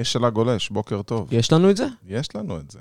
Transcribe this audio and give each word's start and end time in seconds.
אש 0.00 0.16
על 0.16 0.24
הגולש, 0.24 0.68
בוקר 0.70 1.02
טוב. 1.02 1.28
יש 1.32 1.52
לנו 1.52 1.70
את 1.70 1.76
זה? 1.76 1.86
יש 2.06 2.36
לנו 2.36 2.58
את 2.58 2.70
זה. 2.70 2.78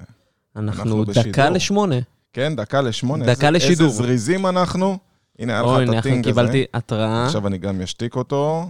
אנחנו 0.55 0.71
אנחנו 0.81 1.03
דקה 1.05 1.19
בשידור. 1.21 1.49
לשמונה. 1.49 1.95
כן, 2.33 2.55
דקה 2.55 2.81
לשמונה. 2.81 3.25
דקה 3.25 3.31
איזה- 3.47 3.51
לשידור. 3.51 3.87
איזה 3.87 3.97
זריזים 3.97 4.45
אנחנו. 4.47 4.97
הנה, 5.39 5.53
היה 5.53 5.61
אוי, 5.61 5.73
לך 5.75 5.89
את 5.89 5.95
אנחנו 5.95 5.97
הטינג 5.99 6.27
הזה. 6.27 6.29
קיבלתי 6.41 6.65
התראה. 6.73 7.25
עכשיו 7.25 7.47
אני 7.47 7.57
גם 7.57 7.81
אשתיק 7.81 8.15
אותו, 8.15 8.69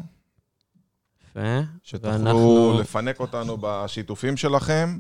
יפה. 1.29 1.60
שתוכלו 1.83 2.12
ואנחנו- 2.12 2.78
לפנק 2.81 3.20
אותנו 3.20 3.57
בשיתופים 3.62 4.38
שלכם. 4.38 5.00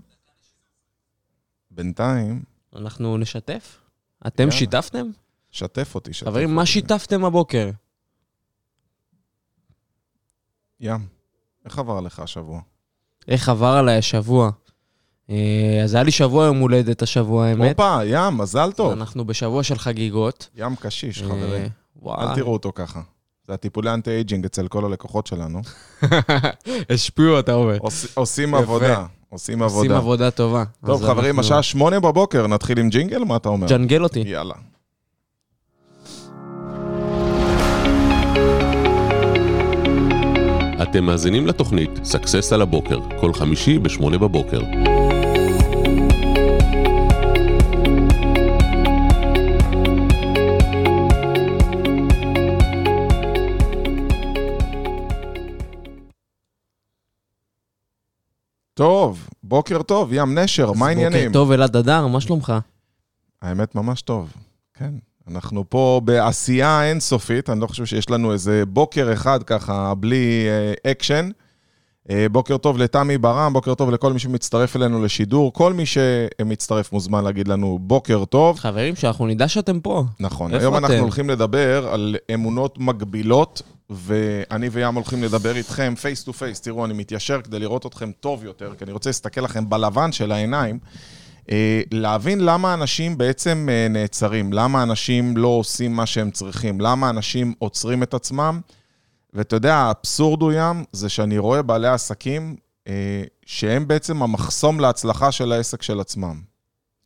בינתיים, 1.71 2.43
אנחנו 2.75 3.17
נשתף? 3.17 3.77
אתם 4.27 4.43
יאללה. 4.43 4.51
שיתפתם? 4.55 5.07
שתף 5.51 5.95
אותי, 5.95 6.13
שתף 6.13 6.27
חברים, 6.27 6.55
מה 6.55 6.61
אותי. 6.61 6.71
שיתפתם 6.71 7.25
הבוקר? 7.25 7.69
ים, 10.79 11.07
איך 11.65 11.79
עבר 11.79 11.99
לך 12.01 12.19
השבוע? 12.19 12.61
איך 13.27 13.49
עבר 13.49 13.67
עליי 13.67 13.97
השבוע? 13.97 14.49
אה, 15.29 15.35
אז 15.83 15.93
היה 15.93 16.03
לי 16.03 16.11
שבוע 16.11 16.45
יום 16.45 16.57
הולדת 16.59 17.01
השבוע, 17.01 17.45
האמת. 17.45 17.69
הופה, 17.79 17.99
ים, 18.05 18.37
מזל 18.37 18.71
טוב. 18.71 18.91
אנחנו 18.91 19.25
בשבוע 19.25 19.63
של 19.63 19.77
חגיגות. 19.77 20.49
ים 20.55 20.75
קשיש, 20.75 21.21
אה, 21.21 21.27
חברים. 21.27 21.69
וואי. 22.01 22.27
אל 22.27 22.35
תראו 22.35 22.53
אותו 22.53 22.71
ככה. 22.75 23.01
זה 23.47 23.53
הטיפולי 23.53 23.93
אנטי-אייג'ינג 23.93 24.45
אצל 24.45 24.67
כל 24.67 24.85
הלקוחות 24.85 25.27
שלנו. 25.27 25.61
השפיעו, 26.89 27.39
אתה 27.39 27.53
אומר. 27.53 27.77
עוש- 27.79 28.05
עושים. 28.13 28.55
עבודה, 28.55 29.05
עושים 29.29 29.61
עושים 29.61 29.61
עבודה. 29.61 29.97
עבודה 29.97 30.31
טובה. 30.31 30.63
טוב, 30.85 31.05
חברים, 31.05 31.39
השעה 31.39 31.63
שמונה 31.63 31.99
בבוקר, 31.99 32.47
נתחיל 32.47 32.79
עם 32.79 32.89
ג'ינגל? 32.89 33.23
מה 33.23 33.35
אתה 33.35 33.49
אומר? 33.49 33.67
ג'נגל 33.67 34.03
אותי. 34.03 34.19
יאללה. 34.19 34.53
אתם 40.81 41.03
מאזינים 41.03 41.47
לתוכנית 41.47 41.89
סאקסס 42.03 42.53
על 42.53 42.61
הבוקר, 42.61 42.99
כל 43.19 43.33
חמישי 43.33 43.79
ב-8 43.79 44.17
בבוקר. 44.17 44.61
טוב, 58.73 59.29
בוקר 59.43 59.81
טוב, 59.81 60.13
ים 60.13 60.37
נשר, 60.37 60.71
מה 60.71 60.87
העניינים? 60.87 61.27
בוקר 61.27 61.33
טוב, 61.33 61.51
אלעד 61.51 61.75
הדר, 61.75 62.07
מה 62.07 62.21
שלומך? 62.21 62.53
האמת, 63.41 63.75
ממש 63.75 64.01
טוב. 64.01 64.33
כן. 64.73 64.93
אנחנו 65.31 65.63
פה 65.69 66.01
בעשייה 66.03 66.83
אינסופית, 66.83 67.49
אני 67.49 67.59
לא 67.59 67.67
חושב 67.67 67.85
שיש 67.85 68.09
לנו 68.09 68.33
איזה 68.33 68.63
בוקר 68.67 69.13
אחד 69.13 69.43
ככה 69.43 69.93
בלי 69.95 70.47
אה, 70.47 70.91
אקשן. 70.91 71.29
אה, 72.09 72.25
בוקר 72.31 72.57
טוב 72.57 72.77
לתמי 72.77 73.17
ברם, 73.17 73.53
בוקר 73.53 73.73
טוב 73.73 73.91
לכל 73.91 74.13
מי 74.13 74.19
שמצטרף 74.19 74.75
אלינו 74.75 75.03
לשידור. 75.03 75.53
כל 75.53 75.73
מי 75.73 75.83
שמצטרף 75.85 76.91
מוזמן 76.91 77.23
להגיד 77.23 77.47
לנו 77.47 77.79
בוקר 77.81 78.25
טוב. 78.25 78.59
חברים, 78.59 78.95
שאנחנו 78.95 79.27
נדע 79.27 79.47
שאתם 79.47 79.79
פה. 79.79 80.03
נכון, 80.19 80.53
היום 80.53 80.75
אנחנו 80.75 80.93
אתם? 80.93 81.03
הולכים 81.03 81.29
לדבר 81.29 81.87
על 81.87 82.15
אמונות 82.33 82.77
מגבילות, 82.79 83.61
ואני 83.89 84.69
וים 84.69 84.95
הולכים 84.95 85.23
לדבר 85.23 85.55
איתכם 85.55 85.93
face 86.01 86.23
to 86.23 86.33
face. 86.33 86.61
תראו, 86.61 86.85
אני 86.85 86.93
מתיישר 86.93 87.41
כדי 87.41 87.59
לראות 87.59 87.85
אתכם 87.85 88.11
טוב 88.19 88.45
יותר, 88.45 88.71
כי 88.77 88.83
אני 88.83 88.91
רוצה 88.91 89.09
להסתכל 89.09 89.41
לכם 89.41 89.69
בלבן 89.69 90.11
של 90.11 90.31
העיניים. 90.31 90.79
אה, 91.51 91.81
להבין 91.91 92.39
למה 92.39 92.73
אנשים 92.73 93.17
בעצם 93.17 93.67
אה, 93.71 93.87
נעצרים, 93.89 94.53
למה 94.53 94.83
אנשים 94.83 95.37
לא 95.37 95.47
עושים 95.47 95.95
מה 95.95 96.05
שהם 96.05 96.31
צריכים, 96.31 96.81
למה 96.81 97.09
אנשים 97.09 97.53
עוצרים 97.59 98.03
את 98.03 98.13
עצמם. 98.13 98.59
ואתה 99.33 99.55
יודע, 99.55 99.75
האבסורד 99.75 100.41
הוא 100.41 100.51
ים, 100.55 100.83
זה 100.91 101.09
שאני 101.09 101.37
רואה 101.37 101.61
בעלי 101.61 101.87
עסקים 101.87 102.55
אה, 102.87 103.23
שהם 103.45 103.87
בעצם 103.87 104.23
המחסום 104.23 104.79
להצלחה 104.79 105.31
של 105.31 105.51
העסק 105.51 105.81
של 105.81 105.99
עצמם. 105.99 106.39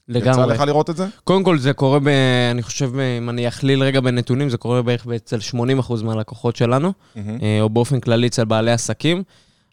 יצא 0.10 0.20
לגמרי. 0.20 0.54
לך 0.54 0.62
לראות 0.62 0.90
את 0.90 0.98
זה? 0.98 1.08
קודם 1.24 1.44
כל, 1.44 1.58
זה 1.58 1.74
קורה, 1.74 2.00
ב, 2.00 2.08
אני 2.52 2.64
חושב, 2.64 2.92
אם 3.18 3.30
אני 3.30 3.48
אכליל 3.48 3.84
רגע 3.84 4.00
בנתונים, 4.00 4.50
זה 4.50 4.58
קורה 4.58 4.82
בערך 4.82 5.08
אצל 5.16 5.38
80% 5.38 6.04
מהלקוחות 6.04 6.56
שלנו, 6.56 6.94
אה, 7.18 7.62
או 7.62 7.70
באופן 7.70 8.00
כללי 8.00 8.28
אצל 8.28 8.46
בעלי 8.46 8.72
עסקים. 8.72 9.24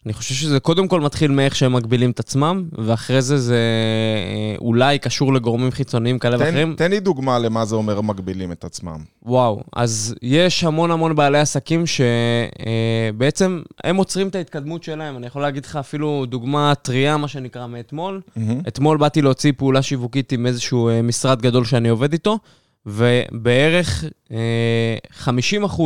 אני 0.05 0.13
חושב 0.13 0.35
שזה 0.35 0.59
קודם 0.59 0.87
כל 0.87 1.01
מתחיל 1.01 1.31
מאיך 1.31 1.55
שהם 1.55 1.73
מגבילים 1.73 2.11
את 2.11 2.19
עצמם, 2.19 2.63
ואחרי 2.77 3.21
זה 3.21 3.37
זה 3.37 3.55
אה, 3.55 4.55
אולי 4.59 4.99
קשור 4.99 5.33
לגורמים 5.33 5.71
חיצוניים 5.71 6.19
כאלה 6.19 6.37
תן, 6.37 6.43
ואחרים. 6.43 6.75
תן 6.77 6.91
לי 6.91 6.99
דוגמה 6.99 7.39
למה 7.39 7.65
זה 7.65 7.75
אומר 7.75 8.01
מגבילים 8.01 8.51
את 8.51 8.63
עצמם. 8.63 8.97
וואו, 9.23 9.63
אז 9.75 10.15
יש 10.21 10.63
המון 10.63 10.91
המון 10.91 11.15
בעלי 11.15 11.39
עסקים 11.39 11.83
שבעצם 11.87 13.61
הם 13.83 13.95
עוצרים 13.95 14.27
את 14.27 14.35
ההתקדמות 14.35 14.83
שלהם. 14.83 15.17
אני 15.17 15.27
יכול 15.27 15.41
להגיד 15.41 15.65
לך 15.65 15.75
אפילו 15.75 16.25
דוגמה 16.27 16.73
טריה, 16.75 17.17
מה 17.17 17.27
שנקרא, 17.27 17.67
מאתמול. 17.67 18.21
אתמול 18.67 18.97
באתי 18.97 19.21
להוציא 19.21 19.51
פעולה 19.57 19.81
שיווקית 19.81 20.31
עם 20.31 20.45
איזשהו 20.45 20.89
אה, 20.89 21.01
משרד 21.01 21.41
גדול 21.41 21.65
שאני 21.65 21.89
עובד 21.89 22.13
איתו, 22.13 22.39
ובערך 22.85 24.03
אה, 24.31 24.97
50% 25.25 25.81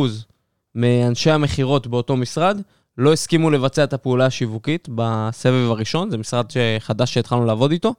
מאנשי 0.74 1.30
המכירות 1.30 1.86
באותו 1.86 2.16
משרד 2.16 2.60
לא 2.98 3.12
הסכימו 3.12 3.50
לבצע 3.50 3.84
את 3.84 3.92
הפעולה 3.92 4.26
השיווקית 4.26 4.88
בסבב 4.94 5.70
הראשון, 5.70 6.10
זה 6.10 6.18
משרד 6.18 6.46
חדש 6.78 7.14
שהתחלנו 7.14 7.44
לעבוד 7.44 7.70
איתו, 7.70 7.94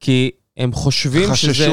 כי 0.00 0.30
הם 0.56 0.72
חושבים 0.72 1.34
שזה. 1.34 1.68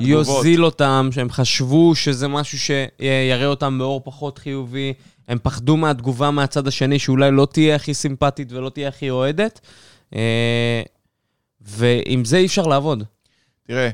יוזיל 0.00 0.64
אותם, 0.64 1.08
שהם 1.12 1.30
חשבו 1.30 1.94
שזה 1.94 2.28
משהו 2.28 2.58
שיראה 2.58 3.46
אותם 3.46 3.78
באור 3.78 4.00
פחות 4.04 4.38
חיובי, 4.38 4.92
הם 5.28 5.38
פחדו 5.42 5.76
מהתגובה 5.76 6.30
מהצד 6.30 6.66
השני, 6.66 6.98
שאולי 6.98 7.30
לא 7.30 7.46
תהיה 7.52 7.76
הכי 7.76 7.94
סימפטית 7.94 8.52
ולא 8.52 8.68
תהיה 8.70 8.88
הכי 8.88 9.10
אוהדת, 9.10 9.60
אה, 10.14 10.82
ועם 11.60 12.24
זה 12.24 12.36
אי 12.36 12.46
אפשר 12.46 12.66
לעבוד. 12.66 13.04
תראה, 13.66 13.90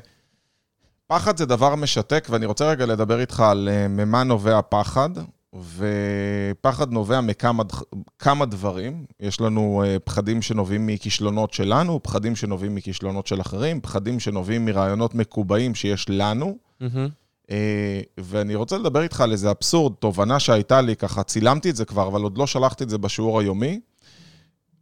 פחד 1.07 1.37
זה 1.37 1.47
דבר 1.47 1.75
משתק, 1.75 2.27
ואני 2.31 2.47
רוצה 2.47 2.71
רגע 2.71 2.87
לדבר 2.87 3.21
איתך 3.21 3.41
על 3.41 3.69
אה, 3.73 3.89
ממה 3.89 4.23
נובע 4.23 4.61
פחד, 4.69 5.11
ופחד 5.55 6.93
נובע 6.93 7.21
מכמה 7.21 8.45
דברים. 8.47 9.05
יש 9.21 9.41
לנו 9.41 9.83
אה, 9.87 9.99
פחדים 9.99 10.43
שנובעים 10.43 10.87
מכישלונות 10.87 11.53
שלנו, 11.53 12.03
פחדים 12.03 12.37
שנובעים 12.37 12.75
מכישלונות 12.75 13.27
של 13.27 13.41
אחרים, 13.41 13.81
פחדים 13.81 14.21
שנובעים 14.21 14.65
מרעיונות 14.65 15.15
מקובעים 15.15 15.75
שיש 15.75 16.07
לנו. 16.09 16.57
אה, 17.51 18.01
ואני 18.21 18.55
רוצה 18.55 18.79
לדבר 18.79 19.03
איתך 19.03 19.21
על 19.21 19.33
איזה 19.33 19.51
אבסורד, 19.51 19.93
תובנה 19.99 20.41
שהייתה 20.41 20.81
לי, 20.81 20.97
ככה 20.97 21.23
צילמתי 21.23 21.71
את 21.71 21.77
זה 21.77 21.85
כבר, 21.85 22.09
אבל 22.09 22.23
עוד 22.23 22.39
לא 22.39 22.47
שלחתי 22.47 22.85
את 22.85 22.91
זה 22.91 22.99
בשיעור 22.99 23.41
היומי. 23.41 23.81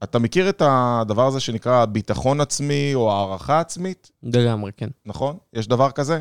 אתה 0.03 0.19
מכיר 0.19 0.49
את 0.49 0.63
הדבר 0.65 1.27
הזה 1.27 1.41
שנקרא 1.41 1.85
ביטחון 1.85 2.41
עצמי 2.41 2.95
או 2.95 3.13
הערכה 3.13 3.61
עצמית? 3.61 4.11
לגמרי, 4.23 4.73
כן. 4.77 4.89
נכון? 5.07 5.37
יש 5.53 5.69
דבר 5.69 5.91
כזה? 5.91 6.21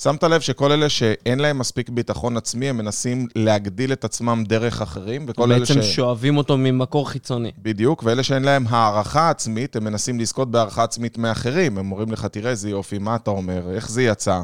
שמת 0.00 0.24
לב 0.24 0.40
שכל 0.40 0.72
אלה 0.72 0.88
שאין 0.88 1.38
להם 1.38 1.58
מספיק 1.58 1.88
ביטחון 1.88 2.36
עצמי, 2.36 2.68
הם 2.68 2.76
מנסים 2.76 3.26
להגדיל 3.36 3.92
את 3.92 4.04
עצמם 4.04 4.44
דרך 4.48 4.82
אחרים, 4.82 5.24
וכל 5.28 5.52
אלה 5.52 5.66
ש... 5.66 5.70
בעצם 5.70 5.82
שואבים 5.82 6.36
אותו 6.36 6.58
ממקור 6.58 7.10
חיצוני. 7.10 7.52
בדיוק, 7.58 8.02
ואלה 8.06 8.22
שאין 8.22 8.42
להם 8.42 8.64
הערכה 8.68 9.30
עצמית, 9.30 9.76
הם 9.76 9.84
מנסים 9.84 10.20
לזכות 10.20 10.50
בהערכה 10.50 10.82
עצמית 10.82 11.18
מאחרים. 11.18 11.78
הם 11.78 11.92
אומרים 11.92 12.12
לך, 12.12 12.26
תראה 12.26 12.50
איזה 12.50 12.70
יופי, 12.70 12.98
מה 12.98 13.16
אתה 13.16 13.30
אומר, 13.30 13.70
איך 13.74 13.90
זה 13.90 14.02
יצא, 14.02 14.40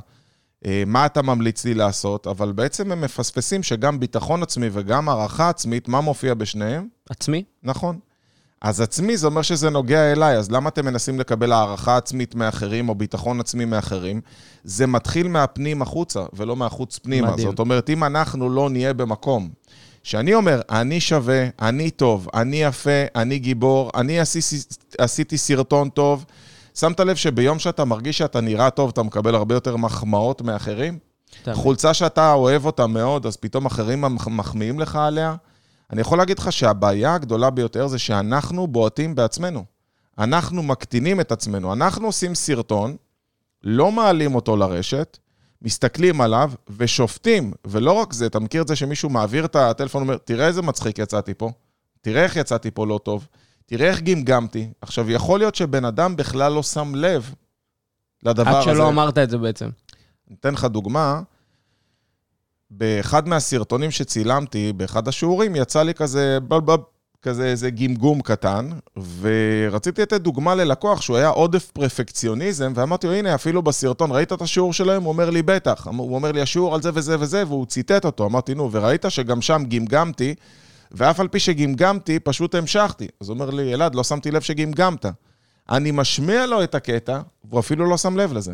אה, 0.66 0.82
מה 0.86 1.06
אתה 1.06 1.22
ממליץ 1.22 1.64
לי 1.64 1.74
לעשות, 1.74 2.26
אבל 2.26 2.52
בעצם 2.52 2.92
הם 2.92 3.00
מפספסים 3.00 3.62
שגם 3.62 4.00
ביטחון 4.00 4.42
עצמי 4.42 4.68
וגם 4.72 5.08
הערכה 5.08 5.48
עצמית, 5.48 5.88
מה 5.88 6.00
מופיע 6.00 6.34
בשניהם? 6.34 6.88
עצמי? 7.10 7.44
נכון. 7.62 7.98
אז 8.60 8.80
עצמי 8.80 9.16
זה 9.16 9.26
אומר 9.26 9.42
שזה 9.42 9.70
נוגע 9.70 10.12
אליי, 10.12 10.36
אז 10.36 10.50
למה 10.50 10.68
אתם 10.68 10.84
מנסים 10.86 11.20
לקבל 11.20 11.52
הערכה 11.52 11.96
עצמית 11.96 12.34
מאחרים 12.34 12.88
או 12.88 12.94
ביטחון 12.94 13.40
עצמי 13.40 13.64
מאחרים? 13.64 14.20
זה 14.64 14.86
מתחיל 14.86 15.28
מהפנים 15.28 15.82
החוצה 15.82 16.20
ולא 16.32 16.56
מהחוץ 16.56 16.98
פנימה. 16.98 17.30
מדהים. 17.32 17.50
זאת 17.50 17.58
אומרת, 17.58 17.90
אם 17.90 18.04
אנחנו 18.04 18.50
לא 18.50 18.70
נהיה 18.70 18.92
במקום 18.92 19.48
שאני 20.02 20.34
אומר, 20.34 20.60
אני 20.70 21.00
שווה, 21.00 21.46
אני 21.62 21.90
טוב, 21.90 22.28
אני 22.34 22.62
יפה, 22.62 22.90
אני 23.16 23.38
גיבור, 23.38 23.90
אני 23.94 24.20
עשיתי, 24.20 24.56
עשיתי 24.98 25.38
סרטון 25.38 25.88
טוב, 25.88 26.24
שמת 26.74 27.00
לב 27.00 27.16
שביום 27.16 27.58
שאתה 27.58 27.84
מרגיש 27.84 28.18
שאתה 28.18 28.40
נראה 28.40 28.70
טוב, 28.70 28.90
אתה 28.92 29.02
מקבל 29.02 29.34
הרבה 29.34 29.54
יותר 29.54 29.76
מחמאות 29.76 30.42
מאחרים? 30.42 30.98
חולצה 31.54 31.94
שאתה 31.94 32.32
אוהב 32.32 32.64
אותה 32.66 32.86
מאוד, 32.86 33.26
אז 33.26 33.36
פתאום 33.36 33.66
אחרים 33.66 34.00
מח- 34.00 34.28
מחמיאים 34.28 34.80
לך 34.80 34.96
עליה? 34.96 35.34
אני 35.90 36.00
יכול 36.00 36.18
להגיד 36.18 36.38
לך 36.38 36.52
שהבעיה 36.52 37.14
הגדולה 37.14 37.50
ביותר 37.50 37.86
זה 37.86 37.98
שאנחנו 37.98 38.66
בועטים 38.66 39.14
בעצמנו. 39.14 39.64
אנחנו 40.18 40.62
מקטינים 40.62 41.20
את 41.20 41.32
עצמנו. 41.32 41.72
אנחנו 41.72 42.06
עושים 42.06 42.34
סרטון, 42.34 42.96
לא 43.62 43.92
מעלים 43.92 44.34
אותו 44.34 44.56
לרשת, 44.56 45.18
מסתכלים 45.62 46.20
עליו 46.20 46.52
ושופטים. 46.76 47.52
ולא 47.66 47.92
רק 47.92 48.12
זה, 48.12 48.26
אתה 48.26 48.40
מכיר 48.40 48.62
את 48.62 48.68
זה 48.68 48.76
שמישהו 48.76 49.10
מעביר 49.10 49.44
את 49.44 49.56
הטלפון 49.56 50.02
ואומר, 50.02 50.16
תראה 50.16 50.46
איזה 50.46 50.62
מצחיק 50.62 50.98
יצאתי 50.98 51.34
פה, 51.34 51.50
תראה 52.00 52.22
איך 52.22 52.36
יצאתי 52.36 52.70
פה 52.70 52.86
לא 52.86 53.00
טוב, 53.02 53.28
תראה 53.66 53.88
איך 53.88 54.00
גמגמתי. 54.00 54.68
עכשיו, 54.80 55.10
יכול 55.10 55.38
להיות 55.38 55.54
שבן 55.54 55.84
אדם 55.84 56.16
בכלל 56.16 56.52
לא 56.52 56.62
שם 56.62 56.94
לב 56.94 57.34
לדבר 58.22 58.50
עד 58.50 58.56
הזה. 58.56 58.64
שלא 58.64 58.88
אמרת 58.88 59.18
את 59.18 59.30
זה 59.30 59.38
בעצם. 59.38 59.68
אני 60.28 60.36
אתן 60.40 60.54
לך 60.54 60.64
דוגמה. 60.64 61.20
באחד 62.70 63.28
מהסרטונים 63.28 63.90
שצילמתי, 63.90 64.72
באחד 64.72 65.08
השיעורים, 65.08 65.56
יצא 65.56 65.82
לי 65.82 65.94
כזה, 65.94 66.38
ב- 66.48 66.72
ב- 66.72 66.82
כזה 67.22 67.46
איזה 67.46 67.70
גמגום 67.70 68.20
קטן, 68.20 68.70
ורציתי 69.20 70.02
לתת 70.02 70.20
דוגמה 70.20 70.54
ללקוח 70.54 71.00
שהוא 71.00 71.16
היה 71.16 71.28
עודף 71.28 71.70
פרפקציוניזם, 71.70 72.72
ואמרתי 72.74 73.06
לו, 73.06 73.12
הנה, 73.12 73.34
אפילו 73.34 73.62
בסרטון, 73.62 74.12
ראית 74.12 74.32
את 74.32 74.42
השיעור 74.42 74.72
שלהם? 74.72 75.02
הוא 75.02 75.12
אומר 75.12 75.30
לי, 75.30 75.42
בטח. 75.42 75.86
הוא 75.86 76.14
אומר 76.14 76.32
לי, 76.32 76.40
השיעור 76.40 76.74
על 76.74 76.82
זה 76.82 76.90
וזה 76.94 77.16
וזה, 77.20 77.46
והוא 77.46 77.66
ציטט 77.66 78.04
אותו. 78.04 78.26
אמרתי, 78.26 78.54
נו, 78.54 78.72
וראית 78.72 79.04
שגם 79.08 79.42
שם 79.42 79.62
גמגמתי, 79.68 80.34
ואף 80.92 81.20
על 81.20 81.28
פי 81.28 81.38
שגמגמתי, 81.38 82.18
פשוט 82.18 82.54
המשכתי. 82.54 83.08
אז 83.20 83.28
הוא 83.28 83.34
אומר 83.34 83.50
לי, 83.50 83.74
אלעד, 83.74 83.94
לא 83.94 84.04
שמתי 84.04 84.30
לב 84.30 84.42
שגמגמת. 84.42 85.06
אני 85.70 85.90
משמיע 85.90 86.46
לו 86.46 86.62
את 86.62 86.74
הקטע, 86.74 87.20
והוא 87.44 87.60
אפילו 87.60 87.90
לא 87.90 87.96
שם 87.96 88.16
לב 88.16 88.32
לזה. 88.32 88.52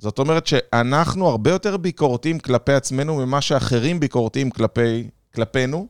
זאת 0.00 0.18
אומרת 0.18 0.46
שאנחנו 0.46 1.28
הרבה 1.28 1.50
יותר 1.50 1.76
ביקורתיים 1.76 2.38
כלפי 2.38 2.72
עצמנו 2.72 3.16
ממה 3.16 3.40
שאחרים 3.40 4.00
ביקורתיים 4.00 4.50
כלפי, 4.50 5.08
כלפינו, 5.34 5.86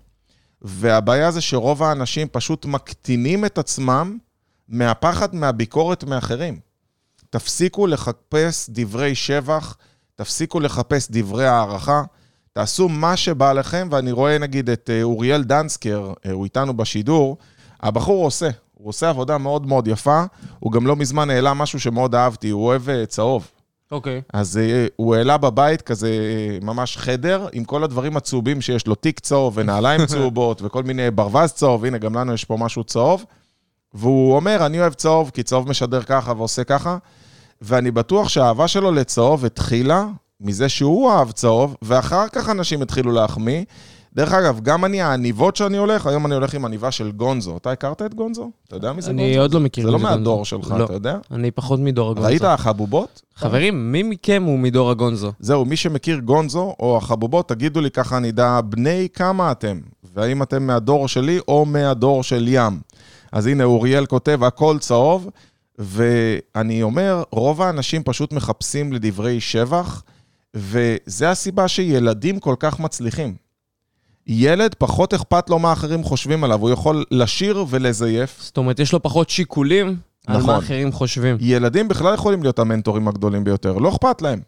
והבעיה 0.62 1.30
זה 1.30 1.40
שרוב 1.40 1.82
האנשים 1.82 2.28
פשוט 2.32 2.66
מקטינים 2.66 3.44
את 3.44 3.58
עצמם 3.58 4.18
מהפחד 4.68 5.34
מהביקורת 5.34 6.04
מאחרים. 6.04 6.60
תפסיקו 7.30 7.86
לחפש 7.86 8.70
דברי 8.70 9.14
שבח, 9.14 9.76
תפסיקו 10.14 10.60
לחפש 10.60 11.10
דברי 11.10 11.46
הערכה, 11.46 12.02
תעשו 12.52 12.88
מה 12.88 13.16
שבא 13.16 13.52
לכם, 13.52 13.88
ואני 13.90 14.12
רואה 14.12 14.38
נגיד 14.38 14.70
את 14.70 14.90
אה, 14.92 15.02
אוריאל 15.02 15.44
דנסקר, 15.44 16.12
אה, 16.26 16.32
הוא 16.32 16.44
איתנו 16.44 16.76
בשידור, 16.76 17.36
הבחור 17.80 18.24
עושה, 18.24 18.50
הוא 18.74 18.88
עושה 18.88 19.08
עבודה 19.08 19.38
מאוד 19.38 19.66
מאוד 19.66 19.88
יפה, 19.88 20.24
הוא 20.58 20.72
גם 20.72 20.86
לא 20.86 20.96
מזמן 20.96 21.30
העלה 21.30 21.54
משהו 21.54 21.80
שמאוד 21.80 22.14
אהבתי, 22.14 22.50
הוא 22.50 22.66
אוהב 22.66 22.88
אה, 22.88 23.06
צהוב. 23.06 23.50
אוקיי. 23.90 24.18
Okay. 24.18 24.30
אז 24.32 24.56
uh, 24.62 24.92
הוא 24.96 25.14
העלה 25.14 25.36
בבית 25.36 25.82
כזה 25.82 26.08
uh, 26.60 26.64
ממש 26.64 26.96
חדר 26.96 27.46
עם 27.52 27.64
כל 27.64 27.84
הדברים 27.84 28.16
הצהובים 28.16 28.60
שיש 28.60 28.86
לו, 28.86 28.94
תיק 28.94 29.20
צהוב 29.20 29.58
ונעליים 29.58 30.06
צהובות 30.12 30.62
וכל 30.62 30.82
מיני 30.82 31.10
ברווז 31.10 31.52
צהוב, 31.52 31.84
הנה, 31.84 31.98
גם 31.98 32.14
לנו 32.14 32.34
יש 32.34 32.44
פה 32.44 32.56
משהו 32.56 32.84
צהוב. 32.84 33.24
והוא 33.94 34.36
אומר, 34.36 34.66
אני 34.66 34.80
אוהב 34.80 34.94
צהוב, 34.94 35.30
כי 35.34 35.42
צהוב 35.42 35.68
משדר 35.68 36.02
ככה 36.02 36.32
ועושה 36.36 36.64
ככה, 36.64 36.98
ואני 37.62 37.90
בטוח 37.90 38.28
שהאהבה 38.28 38.68
שלו 38.68 38.92
לצהוב 38.92 39.44
התחילה 39.44 40.06
מזה 40.40 40.68
שהוא 40.68 41.10
אהב 41.10 41.30
צהוב, 41.30 41.76
ואחר 41.82 42.28
כך 42.28 42.48
אנשים 42.48 42.82
התחילו 42.82 43.12
להחמיא. 43.12 43.64
דרך 44.14 44.32
אגב, 44.32 44.60
גם 44.60 44.84
אני, 44.84 45.02
העניבות 45.02 45.56
שאני 45.56 45.76
הולך, 45.76 46.06
היום 46.06 46.26
אני 46.26 46.34
הולך 46.34 46.54
עם 46.54 46.64
עניבה 46.64 46.90
של 46.90 47.10
גונזו. 47.10 47.56
אתה 47.56 47.72
הכרת 47.72 48.02
את 48.02 48.14
גונזו? 48.14 48.50
אתה 48.68 48.76
יודע 48.76 48.92
מי 48.92 49.02
זה 49.02 49.10
אני 49.10 49.22
גונזו? 49.22 49.40
עוד 49.40 49.54
לא 49.54 49.60
מכיר 49.60 49.84
זה 49.84 49.90
לא 49.90 49.98
זה 49.98 50.02
גונזו. 50.04 50.18
מהדור 50.18 50.44
שלך, 50.44 50.74
לא. 50.78 50.84
אתה 50.84 50.92
יודע? 50.92 51.16
אני 51.30 51.50
פחות 51.50 51.80
מדור 51.80 52.10
הגונזו. 52.10 52.28
ראית 52.28 52.42
החבובות? 52.42 53.22
חברים, 53.34 53.92
מי 53.92 54.02
מכם 54.02 54.42
הוא 54.46 54.58
מדור 54.58 54.90
הגונזו? 54.90 55.32
זהו, 55.40 55.64
מי 55.64 55.76
שמכיר 55.76 56.18
גונזו 56.18 56.74
או 56.80 56.96
החבובות, 56.96 57.48
תגידו 57.48 57.80
לי 57.80 57.90
ככה 57.90 58.18
נדע 58.18 58.60
בני 58.60 59.08
כמה 59.14 59.52
אתם, 59.52 59.80
והאם 60.14 60.42
אתם 60.42 60.66
מהדור 60.66 61.08
שלי 61.08 61.38
או 61.48 61.64
מהדור 61.64 62.22
של 62.22 62.44
ים. 62.48 62.80
אז 63.32 63.46
הנה, 63.46 63.64
אוריאל 63.64 64.06
כותב, 64.06 64.44
הכל 64.44 64.76
צהוב, 64.78 65.28
ואני 65.78 66.82
אומר, 66.82 67.22
רוב 67.30 67.62
האנשים 67.62 68.02
פשוט 68.02 68.32
מחפשים 68.32 68.92
לדברי 68.92 69.40
שבח, 69.40 70.02
וזה 70.54 71.30
הסיבה 71.30 71.68
שילדים 71.68 72.38
כל 72.38 72.54
כך 72.58 72.80
מצליחים. 72.80 73.49
ילד, 74.26 74.74
פחות 74.78 75.14
אכפת 75.14 75.50
לו 75.50 75.58
מה 75.58 75.72
אחרים 75.72 76.02
חושבים 76.02 76.44
עליו, 76.44 76.60
הוא 76.60 76.70
יכול 76.70 77.04
לשיר 77.10 77.64
ולזייף. 77.68 78.42
זאת 78.42 78.56
אומרת, 78.56 78.78
יש 78.78 78.92
לו 78.92 79.02
פחות 79.02 79.30
שיקולים 79.30 79.96
על 80.26 80.36
נכון. 80.36 80.50
מה 80.50 80.58
אחרים 80.58 80.92
חושבים. 80.92 81.36
ילדים 81.40 81.88
בכלל 81.88 82.14
יכולים 82.14 82.42
להיות 82.42 82.58
המנטורים 82.58 83.08
הגדולים 83.08 83.44
ביותר, 83.44 83.72
לא 83.72 83.88
אכפת 83.88 84.22
להם. 84.22 84.40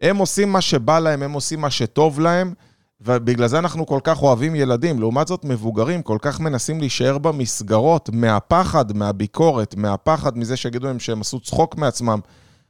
הם 0.00 0.16
עושים 0.16 0.52
מה 0.52 0.60
שבא 0.60 0.98
להם, 0.98 1.22
הם 1.22 1.32
עושים 1.32 1.60
מה 1.60 1.70
שטוב 1.70 2.20
להם, 2.20 2.54
ובגלל 3.00 3.46
זה 3.46 3.58
אנחנו 3.58 3.86
כל 3.86 4.00
כך 4.04 4.22
אוהבים 4.22 4.54
ילדים. 4.54 5.00
לעומת 5.00 5.28
זאת, 5.28 5.44
מבוגרים 5.44 6.02
כל 6.02 6.18
כך 6.20 6.40
מנסים 6.40 6.80
להישאר 6.80 7.18
במסגרות, 7.18 8.10
מהפחד, 8.12 8.96
מהביקורת, 8.96 9.74
מהפחד 9.74 10.38
מזה 10.38 10.56
שיגידו 10.56 10.86
להם 10.86 10.98
שהם 10.98 11.20
עשו 11.20 11.40
צחוק 11.40 11.76
מעצמם. 11.76 12.20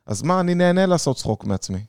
אז 0.07 0.23
מה, 0.23 0.41
אני 0.41 0.55
נהנה 0.55 0.87
לעשות 0.87 1.17
צחוק 1.17 1.45
מעצמי. 1.45 1.81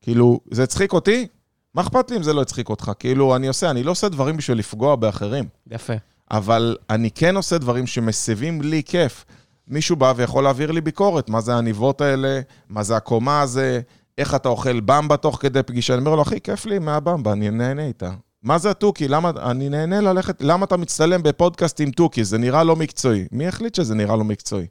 כאילו, 0.00 0.40
זה 0.50 0.62
הצחיק 0.62 0.92
אותי? 0.92 1.26
מה 1.74 1.82
אכפת 1.82 2.10
לי 2.10 2.16
אם 2.16 2.22
זה 2.22 2.32
לא 2.32 2.42
הצחיק 2.42 2.68
אותך? 2.68 2.92
כאילו, 2.98 3.36
אני 3.36 3.48
עושה, 3.48 3.70
אני 3.70 3.82
לא 3.82 3.90
עושה 3.90 4.08
דברים 4.08 4.36
בשביל 4.36 4.58
לפגוע 4.58 4.96
באחרים. 4.96 5.44
יפה. 5.70 5.92
אבל 6.30 6.76
אני 6.90 7.10
כן 7.10 7.36
עושה 7.36 7.58
דברים 7.58 7.86
שמסבים 7.86 8.62
לי 8.62 8.82
כיף. 8.86 9.24
מישהו 9.68 9.96
בא 9.96 10.12
ויכול 10.16 10.44
להעביר 10.44 10.70
לי 10.70 10.80
ביקורת, 10.80 11.30
מה 11.30 11.40
זה 11.40 11.54
העניבות 11.54 12.00
האלה, 12.00 12.40
מה 12.68 12.82
זה 12.82 12.96
הקומה 12.96 13.40
הזה, 13.40 13.80
איך 14.18 14.34
אתה 14.34 14.48
אוכל 14.48 14.80
במבה 14.80 15.16
תוך 15.16 15.38
כדי 15.40 15.62
פגישה. 15.62 15.94
אני 15.94 16.00
אומר 16.00 16.16
לו, 16.16 16.22
אחי, 16.22 16.40
כיף 16.40 16.66
לי 16.66 16.78
מהבמבה, 16.78 17.32
אני 17.32 17.50
נהנה 17.50 17.86
איתה. 17.86 18.10
מה 18.42 18.58
זה 18.58 18.70
התוכי? 18.70 19.08
למה, 19.08 19.30
אני 19.50 19.68
נהנה 19.68 20.00
ללכת, 20.00 20.42
למה 20.42 20.64
אתה 20.64 20.76
מצטלם 20.76 21.22
בפודקאסט 21.22 21.80
עם 21.80 21.90
תוכי? 21.90 22.24
זה 22.24 22.38
נראה 22.38 22.64
לא 22.64 22.76
מקצועי. 22.76 23.26
מי 23.32 23.48
החליט 23.48 23.74
שזה 23.74 23.94
נראה 23.94 24.16
לא 24.16 24.24
מקצועי? 24.24 24.66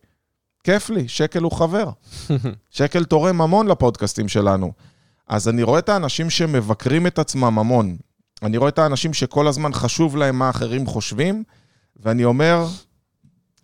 כיף 0.63 0.89
לי, 0.89 1.07
שקל 1.07 1.43
הוא 1.43 1.51
חבר. 1.51 1.89
שקל 2.69 3.03
תורם 3.03 3.41
המון 3.41 3.67
לפודקאסטים 3.67 4.27
שלנו. 4.27 4.71
אז 5.27 5.47
אני 5.49 5.63
רואה 5.63 5.79
את 5.79 5.89
האנשים 5.89 6.29
שמבקרים 6.29 7.07
את 7.07 7.19
עצמם 7.19 7.59
המון. 7.59 7.97
אני 8.43 8.57
רואה 8.57 8.69
את 8.69 8.79
האנשים 8.79 9.13
שכל 9.13 9.47
הזמן 9.47 9.73
חשוב 9.73 10.17
להם 10.17 10.39
מה 10.39 10.49
אחרים 10.49 10.85
חושבים, 10.85 11.43
ואני 12.03 12.23
אומר, 12.23 12.65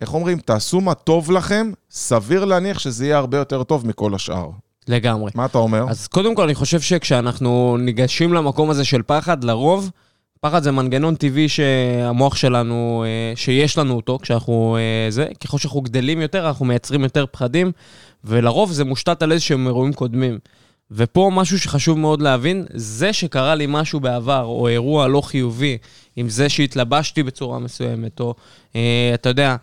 איך 0.01 0.13
אומרים, 0.13 0.39
תעשו 0.39 0.81
מה 0.81 0.94
טוב 0.94 1.31
לכם, 1.31 1.71
סביר 1.92 2.45
להניח 2.45 2.80
שזה 2.80 3.06
יהיה 3.06 3.18
הרבה 3.18 3.38
יותר 3.38 3.63
טוב 3.63 3.88
מכל 3.88 4.15
השאר. 4.15 4.50
לגמרי. 4.88 5.31
מה 5.36 5.45
אתה 5.45 5.57
אומר? 5.57 5.86
אז 5.89 6.07
קודם 6.07 6.36
כל, 6.36 6.44
אני 6.44 6.56
חושב 6.56 6.81
שכשאנחנו 6.81 7.77
ניגשים 7.80 8.33
למקום 8.33 8.69
הזה 8.69 8.86
של 8.86 9.01
פחד, 9.04 9.44
לרוב, 9.44 9.92
פחד 10.42 10.63
זה 10.63 10.71
מנגנון 10.71 11.15
טבעי 11.15 11.50
שהמוח 11.50 12.36
שלנו, 12.36 13.04
אה, 13.07 13.36
שיש 13.36 13.77
לנו 13.77 13.95
אותו 13.95 14.19
כשאנחנו 14.21 14.77
אה, 14.80 15.12
זה, 15.12 15.27
ככל 15.44 15.57
שאנחנו 15.57 15.81
גדלים 15.81 16.21
יותר, 16.21 16.48
אנחנו 16.48 16.65
מייצרים 16.65 17.04
יותר 17.04 17.25
פחדים, 17.31 17.71
ולרוב 18.24 18.71
זה 18.71 18.83
מושתת 18.83 19.21
על 19.21 19.31
איזשהם 19.31 19.68
אירועים 19.68 19.94
קודמים. 19.94 20.39
ופה 20.91 21.31
משהו 21.33 21.59
שחשוב 21.59 21.99
מאוד 21.99 22.21
להבין, 22.21 22.65
זה 22.73 23.13
שקרה 23.13 23.55
לי 23.55 23.65
משהו 23.69 23.99
בעבר, 23.99 24.43
או 24.43 24.67
אירוע 24.67 25.07
לא 25.07 25.21
חיובי, 25.21 25.77
עם 26.15 26.29
זה 26.29 26.49
שהתלבשתי 26.49 27.23
בצורה 27.23 27.59
מסוימת, 27.59 28.19
או 28.19 28.35
אה, 28.75 29.11
אתה 29.13 29.29
יודע, 29.29 29.55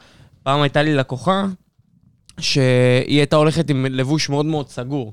פעם 0.43 0.63
הייתה 0.63 0.83
לי 0.83 0.95
לקוחה, 0.95 1.47
שהיא 2.41 3.19
הייתה 3.19 3.37
הולכת 3.37 3.71
עם 3.71 3.87
לבוש 3.91 4.29
מאוד 4.29 4.47
מאוד 4.47 4.69
סגור. 4.69 5.13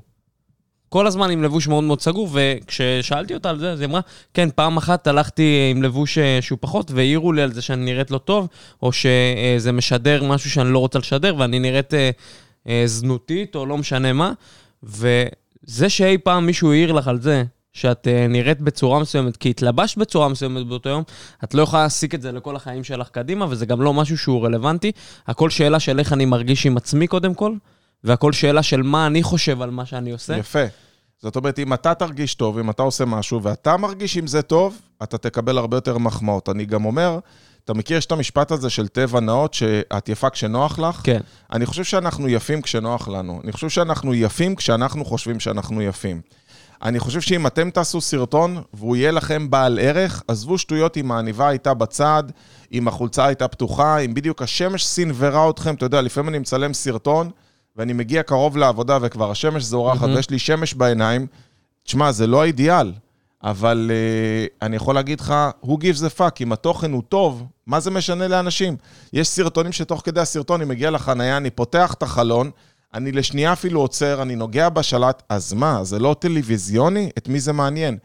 כל 0.88 1.06
הזמן 1.06 1.30
עם 1.30 1.42
לבוש 1.42 1.68
מאוד 1.68 1.84
מאוד 1.84 2.00
סגור, 2.00 2.28
וכששאלתי 2.32 3.34
אותה 3.34 3.50
על 3.50 3.58
זה, 3.58 3.72
אז 3.72 3.80
היא 3.80 3.88
אמרה, 3.88 4.00
כן, 4.34 4.48
פעם 4.54 4.76
אחת 4.76 5.06
הלכתי 5.06 5.68
עם 5.70 5.82
לבוש 5.82 6.18
אה, 6.18 6.38
שהוא 6.40 6.58
פחות, 6.60 6.90
והעירו 6.90 7.32
לי 7.32 7.42
על 7.42 7.52
זה 7.52 7.62
שאני 7.62 7.84
נראית 7.84 8.10
לא 8.10 8.18
טוב, 8.18 8.48
או 8.82 8.90
שזה 8.92 9.72
משדר 9.72 10.24
משהו 10.24 10.50
שאני 10.50 10.72
לא 10.72 10.78
רוצה 10.78 10.98
לשדר, 10.98 11.36
ואני 11.38 11.58
נראית 11.58 11.94
אה, 11.94 12.10
אה, 12.68 12.82
זנותית, 12.86 13.54
או 13.54 13.66
לא 13.66 13.78
משנה 13.78 14.12
מה. 14.12 14.32
וזה 15.68 15.88
שאי 15.88 16.18
פעם 16.18 16.46
מישהו 16.46 16.72
העיר 16.72 16.92
לך 16.92 17.08
על 17.08 17.20
זה, 17.20 17.44
שאת 17.72 18.08
אה, 18.08 18.26
נראית 18.28 18.60
בצורה 18.60 19.00
מסוימת, 19.00 19.36
כי 19.36 19.50
התלבשת 19.50 19.98
בצורה 19.98 20.28
מסוימת 20.28 20.66
באותו 20.66 20.88
יום, 20.88 21.02
את 21.44 21.54
לא 21.54 21.62
יכולה 21.62 21.82
להסיק 21.82 22.14
את 22.14 22.22
זה 22.22 22.32
לכל 22.32 22.56
החיים 22.56 22.84
שלך 22.84 23.08
קדימה, 23.08 23.46
וזה 23.50 23.66
גם 23.66 23.82
לא 23.82 23.94
משהו 23.94 24.18
שהוא 24.18 24.44
רלוונטי. 24.44 24.92
הכל 25.26 25.50
שאלה 25.50 25.80
של 25.80 25.98
איך 25.98 26.12
אני 26.12 26.24
מרגיש 26.24 26.66
עם 26.66 26.76
עצמי 26.76 27.06
קודם 27.06 27.34
כל, 27.34 27.54
והכל 28.04 28.32
שאלה 28.32 28.62
של 28.62 28.82
מה 28.82 29.06
אני 29.06 29.22
חושב 29.22 29.62
על 29.62 29.70
מה 29.70 29.86
שאני 29.86 30.10
עושה. 30.10 30.36
יפה. 30.36 30.64
זאת 31.22 31.36
אומרת, 31.36 31.58
אם 31.58 31.72
אתה 31.72 31.94
תרגיש 31.94 32.34
טוב, 32.34 32.58
אם 32.58 32.70
אתה 32.70 32.82
עושה 32.82 33.04
משהו 33.04 33.42
ואתה 33.42 33.76
מרגיש 33.76 34.16
עם 34.16 34.26
זה 34.26 34.42
טוב, 34.42 34.80
אתה 35.02 35.18
תקבל 35.18 35.58
הרבה 35.58 35.76
יותר 35.76 35.98
מחמאות. 35.98 36.48
אני 36.48 36.64
גם 36.64 36.84
אומר, 36.84 37.18
אתה 37.64 37.74
מכיר, 37.74 37.96
יש 37.96 38.06
את 38.06 38.12
המשפט 38.12 38.50
הזה 38.50 38.70
של 38.70 38.88
טבע 38.88 39.20
נאות, 39.20 39.54
שאת 39.54 40.08
יפה 40.08 40.30
כשנוח 40.30 40.78
לך? 40.78 41.00
כן. 41.04 41.20
אני 41.52 41.66
חושב 41.66 41.84
שאנחנו 41.84 42.28
יפים 42.28 42.62
כשנוח 42.62 43.08
לנו. 43.08 43.40
אני 43.44 43.52
חושב 43.52 43.68
שאנחנו 43.68 44.14
יפים 44.14 44.56
כשאנחנו 44.56 45.04
חושבים 45.04 45.40
שאנחנו 45.40 45.82
יפים. 45.82 46.20
אני 46.82 46.98
חושב 46.98 47.20
שאם 47.20 47.46
אתם 47.46 47.70
תעשו 47.70 48.00
סרטון 48.00 48.62
והוא 48.74 48.96
יהיה 48.96 49.10
לכם 49.10 49.50
בעל 49.50 49.78
ערך, 49.82 50.22
עזבו 50.28 50.58
שטויות 50.58 50.96
אם 50.96 51.12
העניבה 51.12 51.48
הייתה 51.48 51.74
בצד, 51.74 52.22
אם 52.72 52.88
החולצה 52.88 53.26
הייתה 53.26 53.48
פתוחה, 53.48 53.98
אם 53.98 54.14
בדיוק 54.14 54.42
השמש 54.42 54.86
סינוורה 54.86 55.50
אתכם, 55.50 55.74
אתה 55.74 55.86
יודע, 55.86 56.00
לפעמים 56.00 56.28
אני 56.28 56.38
מצלם 56.38 56.74
סרטון, 56.74 57.30
ואני 57.76 57.92
מגיע 57.92 58.22
קרוב 58.22 58.56
לעבודה 58.56 58.98
וכבר 59.02 59.30
השמש 59.30 59.62
זורחת 59.62 60.00
מהמם. 60.00 60.14
ויש 60.14 60.30
לי 60.30 60.38
שמש 60.38 60.74
בעיניים, 60.74 61.26
תשמע, 61.84 62.12
זה 62.12 62.26
לא 62.26 62.42
האידיאל, 62.42 62.92
אבל 63.44 63.90
uh, 63.90 64.54
אני 64.62 64.76
יכול 64.76 64.94
להגיד 64.94 65.20
לך, 65.20 65.34
who 65.64 65.68
gives 65.68 66.00
a 66.00 66.18
fuck, 66.18 66.36
אם 66.40 66.52
התוכן 66.52 66.92
הוא 66.92 67.02
טוב, 67.08 67.44
מה 67.66 67.80
זה 67.80 67.90
משנה 67.90 68.28
לאנשים? 68.28 68.76
יש 69.12 69.28
סרטונים 69.28 69.72
שתוך 69.72 70.02
כדי 70.04 70.20
הסרטון, 70.20 70.60
אני 70.60 70.70
מגיע 70.70 70.90
לחנייה, 70.90 71.36
אני 71.36 71.50
פותח 71.50 71.94
את 71.94 72.02
החלון, 72.02 72.50
אני 72.94 73.12
לשנייה 73.12 73.52
אפילו 73.52 73.80
עוצר, 73.80 74.22
אני 74.22 74.36
נוגע 74.36 74.68
בשלט, 74.68 75.22
אז 75.28 75.52
מה, 75.52 75.84
זה 75.84 75.98
לא 75.98 76.16
טלוויזיוני? 76.18 77.10
את 77.18 77.28
מי 77.28 77.40
זה 77.40 77.52
מעניין? 77.52 77.98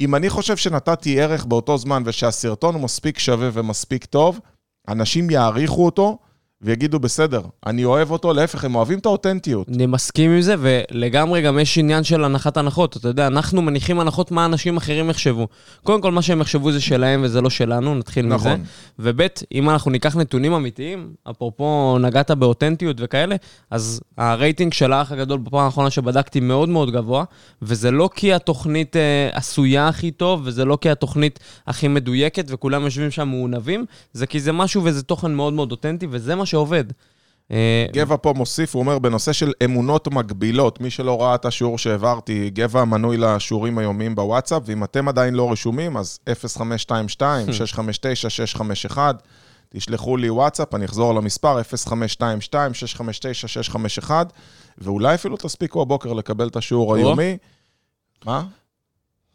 אם 0.00 0.14
אני 0.14 0.30
חושב 0.30 0.56
שנתתי 0.56 1.20
ערך 1.20 1.44
באותו 1.44 1.78
זמן 1.78 2.02
ושהסרטון 2.06 2.74
הוא 2.74 2.82
מספיק 2.82 3.18
שווה 3.18 3.48
ומספיק 3.52 4.04
טוב, 4.04 4.40
אנשים 4.88 5.30
יעריכו 5.30 5.84
אותו 5.84 6.18
ויגידו, 6.64 7.00
בסדר, 7.00 7.40
אני 7.66 7.84
אוהב 7.84 8.10
אותו, 8.10 8.32
להפך, 8.32 8.64
הם 8.64 8.74
אוהבים 8.74 8.98
את 8.98 9.06
האותנטיות. 9.06 9.68
אני 9.68 9.86
מסכים 9.86 10.30
עם 10.30 10.40
זה, 10.40 10.54
ולגמרי 10.58 11.42
גם 11.42 11.58
יש 11.58 11.78
עניין 11.78 12.04
של 12.04 12.24
הנחת 12.24 12.56
הנחות. 12.56 12.96
אתה 12.96 13.08
יודע, 13.08 13.26
אנחנו 13.26 13.62
מניחים 13.62 14.00
הנחות 14.00 14.30
מה 14.30 14.44
אנשים 14.44 14.76
אחרים 14.76 15.10
יחשבו. 15.10 15.48
קודם 15.82 16.00
כל, 16.00 16.12
מה 16.12 16.22
שהם 16.22 16.40
יחשבו 16.40 16.72
זה 16.72 16.80
שלהם 16.80 17.20
וזה 17.24 17.40
לא 17.40 17.50
שלנו, 17.50 17.94
נתחיל 17.94 18.26
נכון. 18.26 18.52
מזה. 18.52 18.62
וב', 18.98 19.26
אם 19.54 19.70
אנחנו 19.70 19.90
ניקח 19.90 20.16
נתונים 20.16 20.52
אמיתיים, 20.52 21.12
אפרופו 21.30 21.98
נגעת 22.00 22.30
באותנטיות 22.30 22.96
וכאלה, 23.00 23.36
אז 23.70 24.00
הרייטינג 24.18 24.72
של 24.72 24.92
האח 24.92 25.12
הגדול 25.12 25.38
בפעם 25.38 25.64
האחרונה 25.64 25.90
שבדקתי 25.90 26.40
מאוד 26.40 26.68
מאוד 26.68 26.90
גבוה, 26.90 27.24
וזה 27.62 27.90
לא 27.90 28.10
כי 28.14 28.32
התוכנית 28.32 28.96
אה, 28.96 29.28
עשויה 29.32 29.88
הכי 29.88 30.10
טוב, 30.10 30.40
וזה 30.44 30.64
לא 30.64 30.78
כי 30.80 30.90
התוכנית 30.90 31.40
הכי 31.66 31.88
מדויקת, 31.88 32.44
וכולם 32.48 32.84
יושבים 32.84 33.10
שם 33.10 33.28
מעונבים, 33.28 33.84
זה 34.12 34.26
כי 34.26 34.40
זה 34.40 34.52
משהו 34.52 34.84
וזה 34.84 35.02
תוכן 35.02 35.34
מאוד 35.34 35.52
מאוד 35.52 35.70
אותנטי, 35.70 36.06
וזה 36.10 36.34
מה 36.34 36.46
שעובד. 36.54 36.84
אה, 37.50 37.86
גבע 37.92 38.16
פה 38.22 38.32
מוסיף, 38.36 38.74
הוא 38.74 38.80
אומר, 38.80 38.98
בנושא 38.98 39.32
של 39.32 39.52
אמונות 39.64 40.08
מגבילות, 40.08 40.80
מי 40.80 40.90
שלא 40.90 41.22
ראה 41.22 41.34
את 41.34 41.44
השיעור 41.44 41.78
שהעברתי, 41.78 42.50
גבע 42.50 42.84
מנוי 42.84 43.16
לשיעורים 43.16 43.78
היומיים 43.78 44.14
בוואטסאפ, 44.14 44.62
ואם 44.66 44.84
אתם 44.84 45.08
עדיין 45.08 45.34
לא 45.34 45.52
רשומים, 45.52 45.96
אז 45.96 46.18
0522-659-651, 48.90 48.98
תשלחו 49.72 50.16
לי 50.16 50.30
וואטסאפ, 50.30 50.74
אני 50.74 50.84
אחזור 50.84 51.14
למספר, 51.14 51.60
0522-659-651, 54.00 54.10
ואולי 54.78 55.14
אפילו 55.14 55.36
תספיקו 55.36 55.82
הבוקר 55.82 56.12
לקבל 56.12 56.48
את 56.48 56.56
השיעור. 56.56 56.94
היומי. 56.94 57.36
מה? 58.26 58.44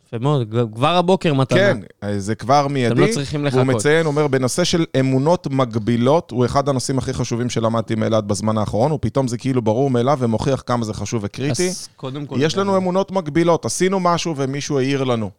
יפה 0.10 0.18
מאוד, 0.20 0.56
כבר 0.74 0.96
הבוקר 0.96 1.34
מתנה. 1.34 1.60
כן, 1.60 1.80
זה 2.18 2.36
כבר 2.36 2.68
מיידי. 2.68 3.02
לא 3.02 3.08
צריכים 3.14 3.46
לחכות. 3.46 3.64
מציין, 3.64 4.06
הוא 4.06 4.12
אומר, 4.12 4.28
בנושא 4.28 4.64
של 4.64 4.86
אמונות 5.00 5.48
מגבילות, 5.48 6.32
הוא 6.32 6.46
אחד 6.46 6.70
הנושאים 6.70 6.98
הכי 6.98 7.14
חשובים 7.14 7.50
שלמדתי 7.50 7.96
מאלעד 7.96 8.28
בזמן 8.28 8.58
האחרון, 8.58 8.92
ופתאום 8.92 9.28
זה 9.28 9.38
כאילו 9.38 9.62
ברור 9.62 9.90
מאליו 9.90 10.18
ומוכיח 10.22 10.64
כמה 10.66 10.86
זה 10.86 10.94
חשוב 10.94 11.22
וקריטי. 11.26 11.70
אז 11.70 11.90
קודם 11.96 12.26
כל... 12.26 12.36
יש 12.40 12.58
לנו 12.58 12.78
אמונות 12.78 13.12
מגבילות, 13.12 13.66
עשינו 13.66 14.00
משהו 14.00 14.34
ומישהו 14.38 14.80
העיר 14.80 15.04
לנו, 15.04 15.30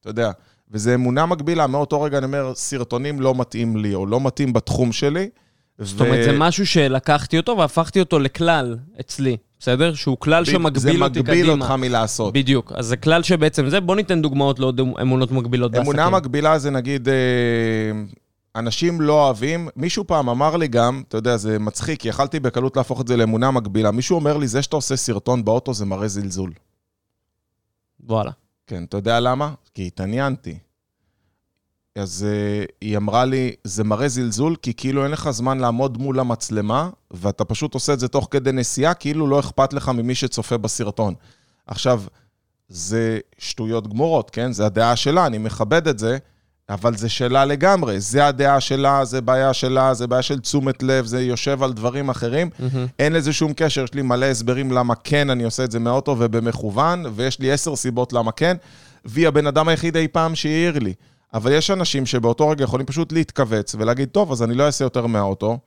אתה 0.00 0.10
יודע. 0.10 0.30
וזו 0.70 0.94
אמונה 0.94 1.26
מגבילה, 1.26 1.66
מאותו 1.66 2.02
רגע 2.02 2.18
אני 2.18 2.26
אומר, 2.26 2.52
סרטונים 2.54 3.20
לא 3.20 3.34
מתאים 3.34 3.76
לי, 3.76 3.94
או 3.94 4.06
לא 4.06 4.20
מתאים 4.20 4.52
בתחום 4.52 4.92
שלי. 4.92 5.28
זאת 5.78 6.00
אומרת, 6.00 6.24
זה 6.24 6.38
משהו 6.38 6.66
שלקחתי 6.66 7.36
אותו 7.36 7.58
והפכתי 7.58 8.00
אותו 8.00 8.18
לכלל 8.18 8.76
אצלי, 9.00 9.36
בסדר? 9.60 9.94
שהוא 9.94 10.16
כלל 10.20 10.44
שמגביל 10.44 11.04
אותי 11.04 11.22
קדימה. 11.22 11.36
זה 11.36 11.42
מגביל 11.42 11.50
אותך 11.50 11.70
מלעשות. 11.70 12.34
בדיוק. 12.34 12.72
אז 12.72 12.86
זה 12.86 12.96
כלל 12.96 13.22
שבעצם 13.22 13.68
זה, 13.68 13.80
בוא 13.80 13.96
ניתן 13.96 14.22
דוגמאות 14.22 14.58
לעוד 14.58 14.80
אמונות 15.00 15.30
מגבילות 15.32 15.70
בעסקים. 15.70 15.92
אמונה 15.92 16.10
מגבילה 16.10 16.58
זה 16.58 16.70
נגיד, 16.70 17.08
אה, 17.08 17.14
אנשים 18.56 19.00
לא 19.00 19.24
אוהבים, 19.24 19.68
מישהו 19.76 20.06
פעם 20.06 20.28
אמר 20.28 20.56
לי 20.56 20.68
גם, 20.68 21.02
אתה 21.08 21.16
יודע, 21.16 21.36
זה 21.36 21.58
מצחיק, 21.58 22.04
יכלתי 22.04 22.40
בקלות 22.40 22.76
להפוך 22.76 23.00
את 23.00 23.08
זה 23.08 23.16
לאמונה 23.16 23.50
מגבילה. 23.50 23.90
מישהו 23.90 24.16
אומר 24.16 24.36
לי, 24.36 24.48
זה 24.48 24.62
שאתה 24.62 24.76
עושה 24.76 24.96
סרטון 24.96 25.44
באוטו 25.44 25.74
זה 25.74 25.86
מראה 25.86 26.08
זלזול. 26.08 26.52
וואלה. 28.06 28.30
כן, 28.66 28.84
אתה 28.84 28.96
יודע 28.96 29.20
למה? 29.20 29.54
כי 29.74 29.86
התעניינתי. 29.86 30.58
אז 31.98 32.26
uh, 32.26 32.70
היא 32.80 32.96
אמרה 32.96 33.24
לי, 33.24 33.52
זה 33.64 33.84
מראה 33.84 34.08
זלזול, 34.08 34.56
כי 34.62 34.74
כאילו 34.74 35.04
אין 35.04 35.10
לך 35.10 35.30
זמן 35.30 35.58
לעמוד 35.58 35.98
מול 35.98 36.20
המצלמה, 36.20 36.90
ואתה 37.10 37.44
פשוט 37.44 37.74
עושה 37.74 37.92
את 37.92 38.00
זה 38.00 38.08
תוך 38.08 38.28
כדי 38.30 38.52
נסיעה, 38.52 38.94
כאילו 38.94 39.26
לא 39.26 39.40
אכפת 39.40 39.72
לך 39.72 39.88
ממי 39.88 40.14
שצופה 40.14 40.56
בסרטון. 40.56 41.14
עכשיו, 41.66 42.02
זה 42.68 43.18
שטויות 43.38 43.88
גמורות, 43.88 44.30
כן? 44.30 44.52
זה 44.52 44.66
הדעה 44.66 44.96
שלה, 44.96 45.26
אני 45.26 45.38
מכבד 45.38 45.88
את 45.88 45.98
זה, 45.98 46.18
אבל 46.68 46.96
זה 46.96 47.08
שאלה 47.08 47.44
לגמרי. 47.44 48.00
זה 48.00 48.26
הדעה 48.26 48.60
שלה, 48.60 49.04
זה 49.04 49.20
בעיה 49.20 49.54
שלה, 49.54 49.94
זה 49.94 50.06
בעיה 50.06 50.22
של 50.22 50.40
תשומת 50.40 50.82
לב, 50.82 51.06
זה 51.06 51.22
יושב 51.22 51.62
על 51.62 51.72
דברים 51.72 52.10
אחרים. 52.10 52.50
אין 52.98 53.12
לזה 53.12 53.32
שום 53.32 53.52
קשר, 53.56 53.84
יש 53.84 53.94
לי 53.94 54.02
מלא 54.02 54.26
הסברים 54.26 54.72
למה 54.72 54.94
כן 54.94 55.30
אני 55.30 55.44
עושה 55.44 55.64
את 55.64 55.70
זה 55.70 55.78
מהאוטו 55.78 56.16
ובמכוון, 56.18 57.04
ויש 57.14 57.40
לי 57.40 57.52
עשר 57.52 57.76
סיבות 57.76 58.12
למה 58.12 58.32
כן, 58.32 58.56
והיא 59.04 59.28
הבן 59.28 59.46
אדם 59.46 59.68
היחיד 59.68 59.96
אי 59.96 60.08
פעם 60.08 60.34
שהעיר 60.34 60.78
לי. 60.78 60.94
אבל 61.34 61.52
יש 61.52 61.70
אנשים 61.70 62.06
שבאותו 62.06 62.48
רגע 62.48 62.64
יכולים 62.64 62.86
פשוט 62.86 63.12
להתכווץ 63.12 63.74
ולהגיד, 63.78 64.08
טוב, 64.08 64.32
אז 64.32 64.42
אני 64.42 64.54
לא 64.54 64.66
אעשה 64.66 64.84
יותר 64.84 65.06
מהאוטו. 65.06 65.58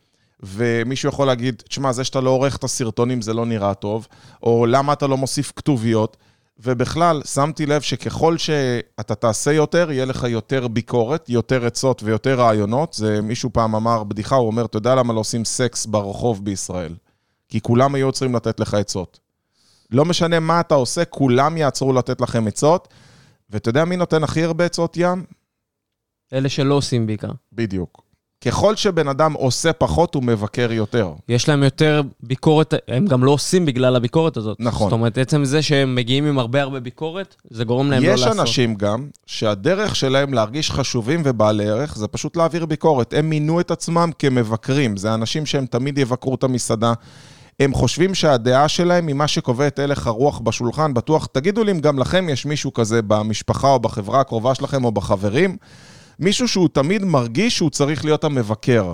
ומישהו 0.44 1.10
יכול 1.10 1.28
להגיד, 1.28 1.64
תשמע, 1.68 1.92
זה 1.92 2.04
שאתה 2.04 2.22
לא 2.22 2.30
עורך 2.30 2.56
את 2.56 2.64
הסרטונים 2.64 3.22
זה 3.22 3.34
לא 3.34 3.46
נראה 3.46 3.74
טוב, 3.74 4.08
או 4.44 4.66
למה 4.66 4.94
אתה 4.94 5.08
לא 5.08 5.18
מוסיף 5.18 5.54
כתוביות. 5.56 6.18
ובכלל, 6.64 7.22
שמתי 7.26 7.66
לב 7.66 7.82
שככל 7.82 8.38
שאתה 8.38 9.16
תעשה 9.16 9.52
יותר, 9.52 9.92
יהיה 9.92 10.06
לך 10.06 10.24
יותר 10.24 10.68
ביקורת, 10.68 11.30
יותר 11.30 11.66
עצות 11.66 12.04
ויותר 12.04 12.40
רעיונות. 12.40 12.94
זה 12.94 13.22
מישהו 13.22 13.50
פעם 13.54 13.76
אמר 13.76 14.04
בדיחה, 14.04 14.36
הוא 14.36 14.48
אומר, 14.48 14.66
אתה 14.66 14.78
יודע 14.78 14.96
למה 14.96 15.14
לא 15.14 15.20
עושים 15.20 15.46
סקס 15.46 15.86
ברחוב 15.86 16.46
בישראל? 16.46 16.96
כי 17.50 17.62
כולם 17.62 17.96
היו 17.96 18.06
עוצרים 18.06 18.36
לתת 18.36 18.60
לך 18.60 18.74
עצות. 18.74 19.20
לא 19.92 20.06
משנה 20.06 20.40
מה 20.40 20.60
אתה 20.60 20.76
עושה, 20.76 21.06
כולם 21.06 21.58
יעצרו 21.58 21.94
לתת 21.94 22.22
לכם 22.22 22.48
עצות. 22.48 22.88
ואתה 23.50 23.70
יודע 23.70 23.86
מי 23.86 23.96
נותן 23.96 24.24
הכי 24.24 24.44
הרבה 24.44 24.66
עצות 24.66 24.98
ים? 24.98 25.26
אלה 26.34 26.50
שלא 26.50 26.74
עושים 26.74 27.08
בעיקר. 27.08 27.32
בדיוק. 27.54 28.02
ככל 28.46 28.76
שבן 28.76 29.08
אדם 29.08 29.34
עושה 29.34 29.74
פחות, 29.74 30.16
הוא 30.16 30.24
מבקר 30.24 30.72
יותר. 30.72 31.14
יש 31.30 31.50
להם 31.50 31.64
יותר 31.64 32.02
ביקורת, 32.24 32.74
הם 32.88 33.06
גם 33.06 33.24
לא 33.24 33.32
עושים 33.32 33.66
בגלל 33.66 33.96
הביקורת 33.96 34.38
הזאת. 34.38 34.58
נכון. 34.60 34.90
זאת 34.90 34.94
אומרת, 34.94 35.18
עצם 35.18 35.46
זה 35.46 35.62
שהם 35.62 35.96
מגיעים 35.96 36.26
עם 36.26 36.40
הרבה 36.40 36.62
הרבה 36.62 36.80
ביקורת, 36.80 37.36
זה 37.50 37.64
גורם 37.64 37.92
להם 37.92 38.04
לא 38.04 38.10
יש 38.12 38.22
לעשות. 38.22 38.40
אנשים 38.40 38.76
גם, 38.76 39.08
שהדרך 39.26 39.96
שלהם 39.96 40.34
להרגיש 40.34 40.72
חשובים 40.72 41.22
ובעלי 41.26 41.70
ערך, 41.70 41.98
זה 41.98 42.08
פשוט 42.08 42.38
להעביר 42.38 42.66
ביקורת. 42.66 43.14
הם 43.14 43.30
מינו 43.30 43.60
את 43.60 43.72
עצמם 43.72 44.10
כמבקרים. 44.20 44.98
זה 44.98 45.14
אנשים 45.14 45.46
שהם 45.46 45.66
תמיד 45.66 45.98
יבקרו 45.98 46.36
את 46.36 46.44
המסעדה. 46.44 46.94
הם 47.60 47.74
חושבים 47.74 48.16
שהדעה 48.16 48.68
שלהם 48.68 49.08
היא 49.08 49.16
מה 49.16 49.28
שקובע 49.28 49.68
את 49.68 49.80
הלך 49.80 50.08
הרוח 50.08 50.40
בשולחן. 50.40 50.94
בטוח, 50.94 51.26
תגידו 51.26 51.64
לי 51.64 51.72
אם 51.72 51.80
גם 51.80 52.00
לכם 52.00 52.30
יש 52.30 52.46
מישהו 52.46 52.74
כזה 52.74 53.02
במשפחה 53.02 53.68
או 53.68 53.80
בחברה 53.80 54.22
הקרובה 54.22 54.56
שלכם 54.56 54.86
או 54.86 54.92
בחברים. 54.92 55.58
מישהו 56.22 56.48
שהוא 56.48 56.70
תמיד 56.74 57.06
מרגיש 57.06 57.58
שהוא 57.58 57.70
צריך 57.70 58.06
להיות 58.06 58.24
המבקר. 58.24 58.94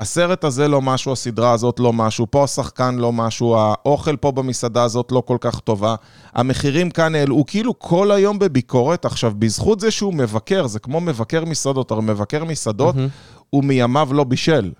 הסרט 0.00 0.44
הזה 0.44 0.68
לא 0.68 0.82
משהו, 0.82 1.12
הסדרה 1.12 1.52
הזאת 1.52 1.80
לא 1.80 1.92
משהו, 1.92 2.26
פה 2.30 2.44
השחקן 2.44 2.94
לא 2.94 3.12
משהו, 3.12 3.56
האוכל 3.56 4.16
פה 4.16 4.32
במסעדה 4.32 4.82
הזאת 4.82 5.12
לא 5.12 5.22
כל 5.26 5.36
כך 5.40 5.60
טובה, 5.60 5.94
המחירים 6.34 6.90
כאן 6.90 7.14
העלו, 7.14 7.34
הוא 7.34 7.44
כאילו 7.46 7.78
כל 7.78 8.10
היום 8.10 8.38
בביקורת. 8.38 9.04
עכשיו, 9.04 9.32
בזכות 9.38 9.80
זה 9.80 9.90
שהוא 9.90 10.14
מבקר, 10.14 10.66
זה 10.66 10.78
כמו 10.78 11.00
מבקר 11.00 11.44
מסעדות, 11.44 11.90
הרי 11.90 12.02
מבקר 12.02 12.44
מסעדות, 12.44 12.94
mm-hmm. 12.94 13.40
הוא 13.50 13.64
מימיו 13.64 14.08
לא 14.12 14.24
בישל, 14.24 14.72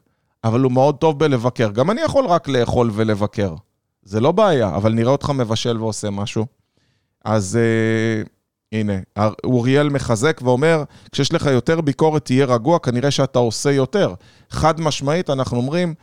אבל 0.45 0.61
הוא 0.61 0.73
מאוד 0.73 0.97
טוב 0.97 1.19
בלבקר. 1.19 1.71
גם 1.71 1.91
אני 1.91 2.01
יכול 2.01 2.27
רק 2.27 2.49
לאכול 2.49 2.91
ולבקר. 2.95 3.55
זה 4.03 4.21
לא 4.21 4.33
בעיה, 4.33 4.77
אבל 4.77 4.93
נראה 4.93 5.13
אותך 5.13 5.31
מבשל 5.31 5.83
ועושה 5.83 6.11
משהו. 6.11 6.47
אז... 7.25 7.59
Uh, 8.25 8.38
הנה, 8.73 8.93
אוריאל 9.45 9.89
מחזק 9.89 10.41
ואומר, 10.45 10.83
כשיש 11.13 11.33
לך 11.33 11.47
יותר 11.47 11.81
ביקורת, 11.81 12.25
תהיה 12.25 12.45
רגוע, 12.47 12.79
כנראה 12.79 13.11
שאתה 13.11 13.39
עושה 13.39 13.71
יותר. 13.71 14.15
חד 14.51 14.81
משמעית, 14.81 15.31
אנחנו 15.31 15.57
אומרים, 15.57 15.95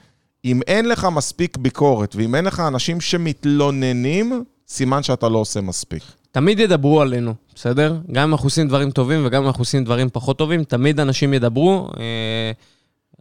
אם 0.45 0.61
אין 0.67 0.89
לך 0.89 1.07
מספיק 1.11 1.57
ביקורת, 1.57 2.15
ואם 2.15 2.35
אין 2.35 2.45
לך 2.45 2.59
אנשים 2.59 3.01
שמתלוננים, 3.01 4.43
סימן 4.67 5.03
שאתה 5.03 5.29
לא 5.29 5.37
עושה 5.37 5.61
מספיק. 5.61 6.03
תמיד 6.31 6.59
ידברו 6.59 7.01
עלינו, 7.01 7.33
בסדר? 7.55 7.97
גם 8.11 8.23
אם 8.23 8.31
אנחנו 8.31 8.47
עושים 8.47 8.67
דברים 8.67 8.91
טובים 8.91 9.25
וגם 9.25 9.41
אם 9.41 9.47
אנחנו 9.47 9.61
עושים 9.61 9.83
דברים 9.83 10.09
פחות 10.13 10.37
טובים, 10.37 10.63
תמיד 10.63 10.99
אנשים 10.99 11.33
ידברו. 11.33 11.89
אה, 11.99 12.51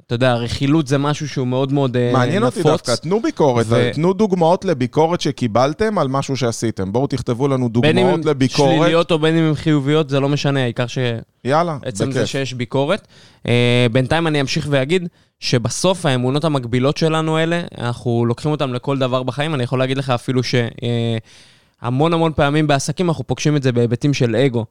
אתה 0.06 0.14
יודע, 0.14 0.34
רכילות 0.34 0.86
זה 0.86 0.98
משהו 0.98 1.28
שהוא 1.28 1.46
מאוד 1.46 1.72
מאוד 1.72 1.96
נפוץ. 1.96 2.12
מעניין 2.12 2.42
אותי 2.42 2.62
דווקא, 2.62 2.94
תנו 2.94 3.22
ביקורת, 3.22 3.66
ו... 3.68 3.90
תנו 3.94 4.12
דוגמאות 4.12 4.64
לביקורת 4.64 5.20
שקיבלתם 5.20 5.98
על 5.98 6.08
משהו 6.08 6.36
שעשיתם. 6.36 6.92
בואו 6.92 7.06
תכתבו 7.06 7.48
לנו 7.48 7.68
דוגמאות 7.68 8.24
לביקורת. 8.24 8.68
בין 8.68 8.76
אם 8.76 8.80
הן 8.80 8.86
שליליות 8.86 9.10
או 9.12 9.18
בין 9.18 9.36
אם 9.36 9.44
הן 9.44 9.54
חיוביות, 9.54 10.08
זה 10.08 10.20
לא 10.20 10.28
משנה, 10.28 10.62
העיקר 10.62 10.86
ש... 10.86 10.98
יאללה, 11.44 11.78
עצם 11.84 12.12
זה 12.12 12.26
שיש 12.26 12.54
ביקורת. 12.54 13.06
Uh, 13.46 13.48
בינתיים 13.92 14.26
אני 14.26 14.40
אמשיך 14.40 14.66
ואגיד 14.70 15.08
שבסוף 15.40 16.06
האמונות 16.06 16.44
המקבילות 16.44 16.96
שלנו 16.96 17.36
האלה, 17.36 17.60
אנחנו 17.78 18.24
לוקחים 18.26 18.50
אותן 18.50 18.70
לכל 18.70 18.98
דבר 18.98 19.22
בחיים. 19.22 19.54
אני 19.54 19.62
יכול 19.62 19.78
להגיד 19.78 19.98
לך 19.98 20.10
אפילו 20.10 20.40
שהמון 20.42 22.12
המון 22.12 22.32
פעמים 22.32 22.66
בעסקים 22.66 23.08
אנחנו 23.08 23.26
פוגשים 23.26 23.56
את 23.56 23.62
זה 23.62 23.72
בהיבטים 23.72 24.14
של 24.14 24.36
אגו. 24.36 24.64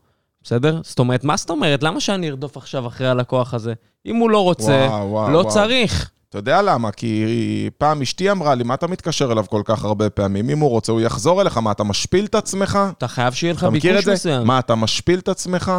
בסדר? 0.43 0.81
זאת 0.83 0.99
אומרת, 0.99 1.23
מה 1.23 1.37
זאת 1.37 1.49
אומרת? 1.49 1.83
למה 1.83 1.99
שאני 1.99 2.29
ארדוף 2.29 2.57
עכשיו 2.57 2.87
אחרי 2.87 3.07
הלקוח 3.07 3.53
הזה? 3.53 3.73
אם 4.05 4.15
הוא 4.15 4.29
לא 4.29 4.43
רוצה, 4.43 4.85
וואו, 4.89 5.09
וואו, 5.09 5.31
לא 5.31 5.37
וואו. 5.37 5.49
צריך. 5.49 6.11
אתה 6.29 6.39
יודע 6.39 6.61
למה? 6.61 6.91
כי 6.91 7.69
פעם 7.77 8.01
אשתי 8.01 8.31
אמרה 8.31 8.55
לי, 8.55 8.63
מה 8.63 8.73
אתה 8.73 8.87
מתקשר 8.87 9.31
אליו 9.31 9.45
כל 9.49 9.61
כך 9.65 9.83
הרבה 9.83 10.09
פעמים? 10.09 10.49
אם 10.49 10.59
הוא 10.59 10.69
רוצה, 10.69 10.91
הוא 10.91 11.01
יחזור 11.01 11.41
אליך. 11.41 11.57
מה, 11.57 11.71
אתה 11.71 11.83
משפיל 11.83 12.25
את 12.25 12.35
עצמך? 12.35 12.79
אתה 12.97 13.07
חייב 13.07 13.33
שיהיה 13.33 13.53
לך 13.53 13.63
את 13.63 13.71
ביקוש 13.71 14.03
זה? 14.03 14.13
מסוים. 14.13 14.47
מה, 14.47 14.59
אתה 14.59 14.75
משפיל 14.75 15.19
את 15.19 15.27
עצמך? 15.27 15.71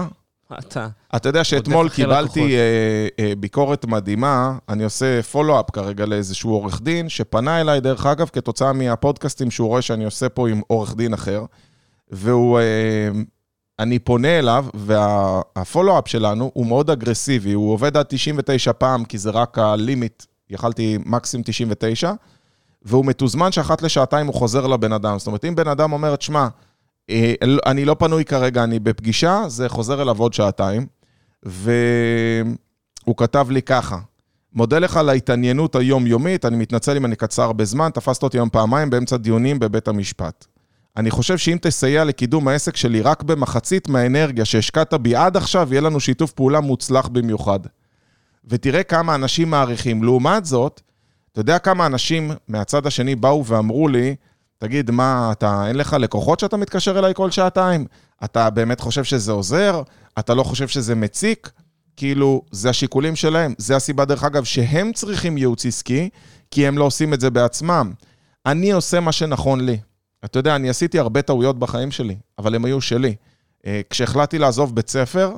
אתה. 0.59 0.89
אתה 1.17 1.29
יודע 1.29 1.45
שאתמול 1.45 1.89
קיבלתי. 1.89 2.57
אה, 2.57 3.09
אה, 3.19 3.33
ביקורת 3.39 3.85
מדהימה, 3.85 4.59
אני 4.69 4.85
עושה 4.85 5.23
פולו-אפ 5.23 5.71
כרגע 5.71 6.07
לאיזשהו 6.07 6.51
עורך 6.51 6.81
דין, 6.83 7.09
שפנה 7.09 7.61
אליי, 7.61 7.81
דרך 7.81 8.07
אגב, 8.07 8.31
כתוצאה 8.33 8.73
מהפודקאסטים 8.73 9.51
שהוא 9.51 9.69
רואה 9.69 9.83
שאני 9.83 10.05
עושה 10.05 10.29
פה 10.29 10.49
עם 10.49 10.61
עורך 10.67 10.97
דין 10.97 11.15
אחר, 11.15 11.45
והוא... 12.11 12.59
אה, 12.59 12.65
אני 13.79 13.99
פונה 13.99 14.39
אליו, 14.39 14.67
והפולו-אפ 14.75 16.09
שלנו 16.09 16.51
הוא 16.55 16.67
מאוד 16.67 16.91
אגרסיבי, 16.91 17.53
הוא 17.53 17.73
עובד 17.73 17.97
עד 17.97 18.07
99 18.09 18.73
פעם, 18.73 19.05
כי 19.05 19.19
זה 19.19 19.31
רק 19.31 19.59
הלימיט 19.59 20.25
יכלתי 20.51 20.99
מקסימום 21.07 21.45
99, 21.47 22.13
והוא 22.83 23.05
מתוזמן 23.05 23.53
שאחת 23.53 23.83
לשעתיים 23.83 24.27
הוא 24.27 24.35
חוזר 24.35 24.67
לבן 24.67 24.93
אדם. 24.93 25.19
זאת 25.19 25.27
אומרת, 25.27 25.45
אם 25.45 25.55
בן 25.55 25.69
אדם 25.69 25.93
אומר, 25.93 26.17
תשמע, 26.17 26.49
אה, 27.11 27.35
אני 27.67 27.85
לא 27.85 27.97
פנוי 27.99 28.25
כרגע, 28.25 28.65
אני 28.65 28.79
בפגישה, 28.79 29.43
זה 29.47 29.69
חוזר 29.69 30.03
אליו 30.03 30.21
עוד 30.21 30.33
שעתיים. 30.33 30.87
והוא 31.43 33.17
כתב 33.17 33.47
לי 33.51 33.63
ככה, 33.63 33.99
מודה 34.53 34.79
לך 34.79 34.97
על 34.97 35.09
ההתעניינות 35.09 35.77
היומיומית, 35.77 36.45
אני 36.45 36.57
מתנצל 36.57 36.97
אם 36.97 37.05
אני 37.05 37.17
קצר 37.17 37.53
בזמן, 37.53 37.91
תפסת 37.95 38.23
אותי 38.23 38.39
היום 38.39 38.49
פעמיים 38.49 38.91
באמצע 38.91 39.17
דיונים 39.17 39.59
בבית 39.59 39.89
המשפט. 39.89 40.47
אני 40.97 41.11
חושב 41.11 41.39
שאם 41.39 41.59
תסייע 41.61 42.05
לקידום 42.05 42.49
העסק 42.49 42.77
שלי 42.77 43.01
רק 43.01 43.23
במחצית 43.23 43.89
מהאנרגיה 43.89 44.45
שהשקעת 44.45 44.95
בי 44.95 45.17
עד 45.17 45.37
עכשיו, 45.37 45.69
יהיה 45.71 45.81
לנו 45.81 46.01
שיתוף 46.01 46.33
פעולה 46.33 46.61
מוצלח 46.61 47.09
במיוחד. 47.09 47.61
ותראה 48.45 48.83
כמה 48.83 49.15
אנשים 49.15 49.51
מעריכים. 49.51 50.05
לעומת 50.05 50.45
זאת, 50.45 50.81
אתה 51.33 51.41
יודע 51.41 51.59
כמה 51.59 51.87
אנשים 51.87 52.31
מהצד 52.49 52.87
השני 52.87 53.15
באו 53.15 53.47
ואמרו 53.47 53.89
לי, 53.89 54.17
תגיד, 54.59 54.91
מה, 54.91 55.29
אתה, 55.33 55.65
אין 55.69 55.77
לך 55.77 55.93
לקוחות 55.93 56.41
שאתה 56.41 56.57
מתקשר 56.57 56.99
אליי 56.99 57.15
כל 57.15 57.31
שעתיים? 57.31 57.87
אתה 58.25 58.51
באמת 58.51 58.81
חושב 58.81 59.05
שזה 59.05 59.33
עוזר? 59.33 59.83
אתה 60.19 60.35
לא 60.35 60.43
חושב 60.43 60.69
שזה 60.69 60.95
מציק? 60.95 61.51
כאילו, 61.97 62.43
זה 62.51 62.71
השיקולים 62.71 63.17
שלהם. 63.17 63.55
זה 63.59 63.77
הסיבה, 63.77 64.05
דרך 64.05 64.25
אגב, 64.25 64.45
שהם 64.45 64.93
צריכים 64.93 65.39
ייעוץ 65.39 65.67
עסקי, 65.67 66.09
כי 66.51 66.67
הם 66.67 66.79
לא 66.79 66.85
עושים 66.85 67.15
את 67.15 67.21
זה 67.21 67.31
בעצמם. 67.31 67.93
אני 68.47 68.73
עושה 68.73 69.01
מה 69.01 69.13
שנכון 69.13 69.61
לי. 69.61 69.79
אתה 70.25 70.39
יודע, 70.39 70.57
אני 70.57 70.69
עשיתי 70.69 70.99
הרבה 70.99 71.23
טעויות 71.23 71.59
בחיים 71.59 71.91
שלי, 71.91 72.17
אבל 72.39 72.55
הם 72.55 72.65
היו 72.65 72.81
שלי. 72.81 73.15
אה, 73.67 73.81
כשהחלטתי 73.91 74.39
לעזוב 74.39 74.75
בית 74.75 74.91
ספר, 74.91 75.33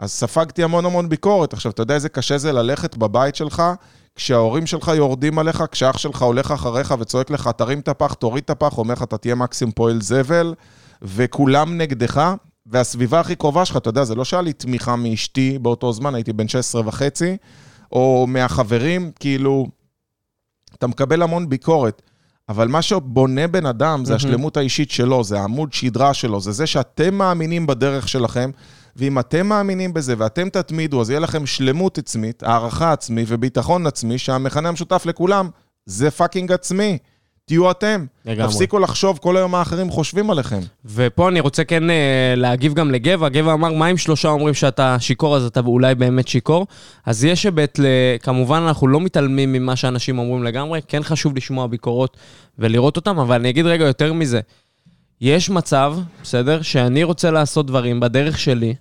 אז 0.00 0.12
ספגתי 0.12 0.64
המון 0.64 0.84
המון 0.86 1.08
ביקורת. 1.08 1.52
עכשיו, 1.52 1.72
אתה 1.72 1.82
יודע 1.82 1.94
איזה 1.94 2.08
קשה 2.08 2.38
זה 2.38 2.52
ללכת 2.52 2.96
בבית 2.96 3.36
שלך, 3.36 3.62
כשההורים 4.14 4.66
שלך 4.66 4.92
יורדים 4.96 5.38
עליך, 5.38 5.64
כשאח 5.70 5.98
שלך 5.98 6.22
הולך 6.22 6.50
אחריך 6.50 6.94
וצועק 6.98 7.30
לך, 7.30 7.50
תרים 7.56 7.80
את 7.80 7.88
הפח, 7.88 8.14
תוריד 8.14 8.44
את 8.44 8.50
הפח, 8.50 8.78
אומר 8.78 8.94
לך, 8.94 9.02
אתה 9.02 9.18
תהיה 9.18 9.34
מקסימום 9.34 9.72
פועל 9.72 10.00
זבל, 10.00 10.54
וכולם 11.02 11.78
נגדך, 11.78 12.34
והסביבה 12.66 13.20
הכי 13.20 13.36
קרובה 13.36 13.64
שלך, 13.64 13.76
אתה 13.76 13.88
יודע, 13.88 14.04
זה 14.04 14.14
לא 14.14 14.24
שהיה 14.24 14.42
לי 14.42 14.52
תמיכה 14.52 14.96
מאשתי 14.96 15.58
באותו 15.58 15.92
זמן, 15.92 16.14
הייתי 16.14 16.32
בן 16.32 16.48
16 16.48 16.82
וחצי, 16.86 17.36
או 17.92 18.26
מהחברים, 18.28 19.10
כאילו, 19.20 19.66
אתה 20.74 20.86
מקבל 20.86 21.22
המון 21.22 21.48
ביקורת. 21.48 22.02
אבל 22.48 22.68
מה 22.68 22.82
שבונה 22.82 23.46
בן 23.46 23.66
אדם 23.66 24.04
זה 24.04 24.14
השלמות 24.14 24.56
האישית 24.56 24.90
שלו, 24.90 25.24
זה 25.24 25.40
העמוד 25.40 25.72
שדרה 25.72 26.14
שלו, 26.14 26.40
זה 26.40 26.52
זה 26.52 26.66
שאתם 26.66 27.14
מאמינים 27.14 27.66
בדרך 27.66 28.08
שלכם, 28.08 28.50
ואם 28.96 29.18
אתם 29.18 29.46
מאמינים 29.46 29.94
בזה 29.94 30.14
ואתם 30.18 30.48
תתמידו, 30.48 31.00
אז 31.00 31.10
יהיה 31.10 31.20
לכם 31.20 31.46
שלמות 31.46 31.98
עצמית, 31.98 32.42
הערכה 32.42 32.92
עצמי 32.92 33.24
וביטחון 33.26 33.86
עצמי, 33.86 34.18
שהמכנה 34.18 34.68
המשותף 34.68 35.06
לכולם 35.06 35.48
זה 35.86 36.10
פאקינג 36.10 36.52
עצמי. 36.52 36.98
תהיו 37.46 37.70
אתם. 37.70 38.06
לגמרי. 38.24 38.52
תפסיקו 38.52 38.78
לחשוב 38.78 39.18
כל 39.22 39.36
היום 39.36 39.54
האחרים 39.54 39.90
חושבים 39.90 40.30
עליכם. 40.30 40.60
ופה 40.84 41.28
אני 41.28 41.40
רוצה 41.40 41.64
כן 41.64 41.90
אה, 41.90 42.34
להגיב 42.36 42.74
גם 42.74 42.90
לגבע. 42.90 43.28
גבע 43.28 43.52
אמר, 43.52 43.72
מה 43.72 43.90
אם 43.90 43.96
שלושה 43.96 44.28
אומרים 44.28 44.54
שאתה 44.54 44.96
שיכור, 45.00 45.36
אז 45.36 45.44
אתה 45.44 45.60
אולי 45.60 45.94
באמת 45.94 46.28
שיכור? 46.28 46.66
אז 47.06 47.24
יש 47.24 47.44
היבט, 47.44 47.80
כמובן 48.22 48.62
אנחנו 48.66 48.88
לא 48.88 49.00
מתעלמים 49.00 49.52
ממה 49.52 49.76
שאנשים 49.76 50.18
אומרים 50.18 50.44
לגמרי, 50.44 50.80
כן 50.88 51.02
חשוב 51.02 51.36
לשמוע 51.36 51.66
ביקורות 51.66 52.16
ולראות 52.58 52.96
אותם, 52.96 53.18
אבל 53.18 53.34
אני 53.34 53.50
אגיד 53.50 53.66
רגע 53.66 53.84
יותר 53.84 54.12
מזה. 54.12 54.40
יש 55.20 55.50
מצב, 55.50 55.96
בסדר, 56.22 56.62
שאני 56.62 57.04
רוצה 57.04 57.30
לעשות 57.30 57.66
דברים 57.66 58.00
בדרך 58.00 58.38
שלי, 58.38 58.74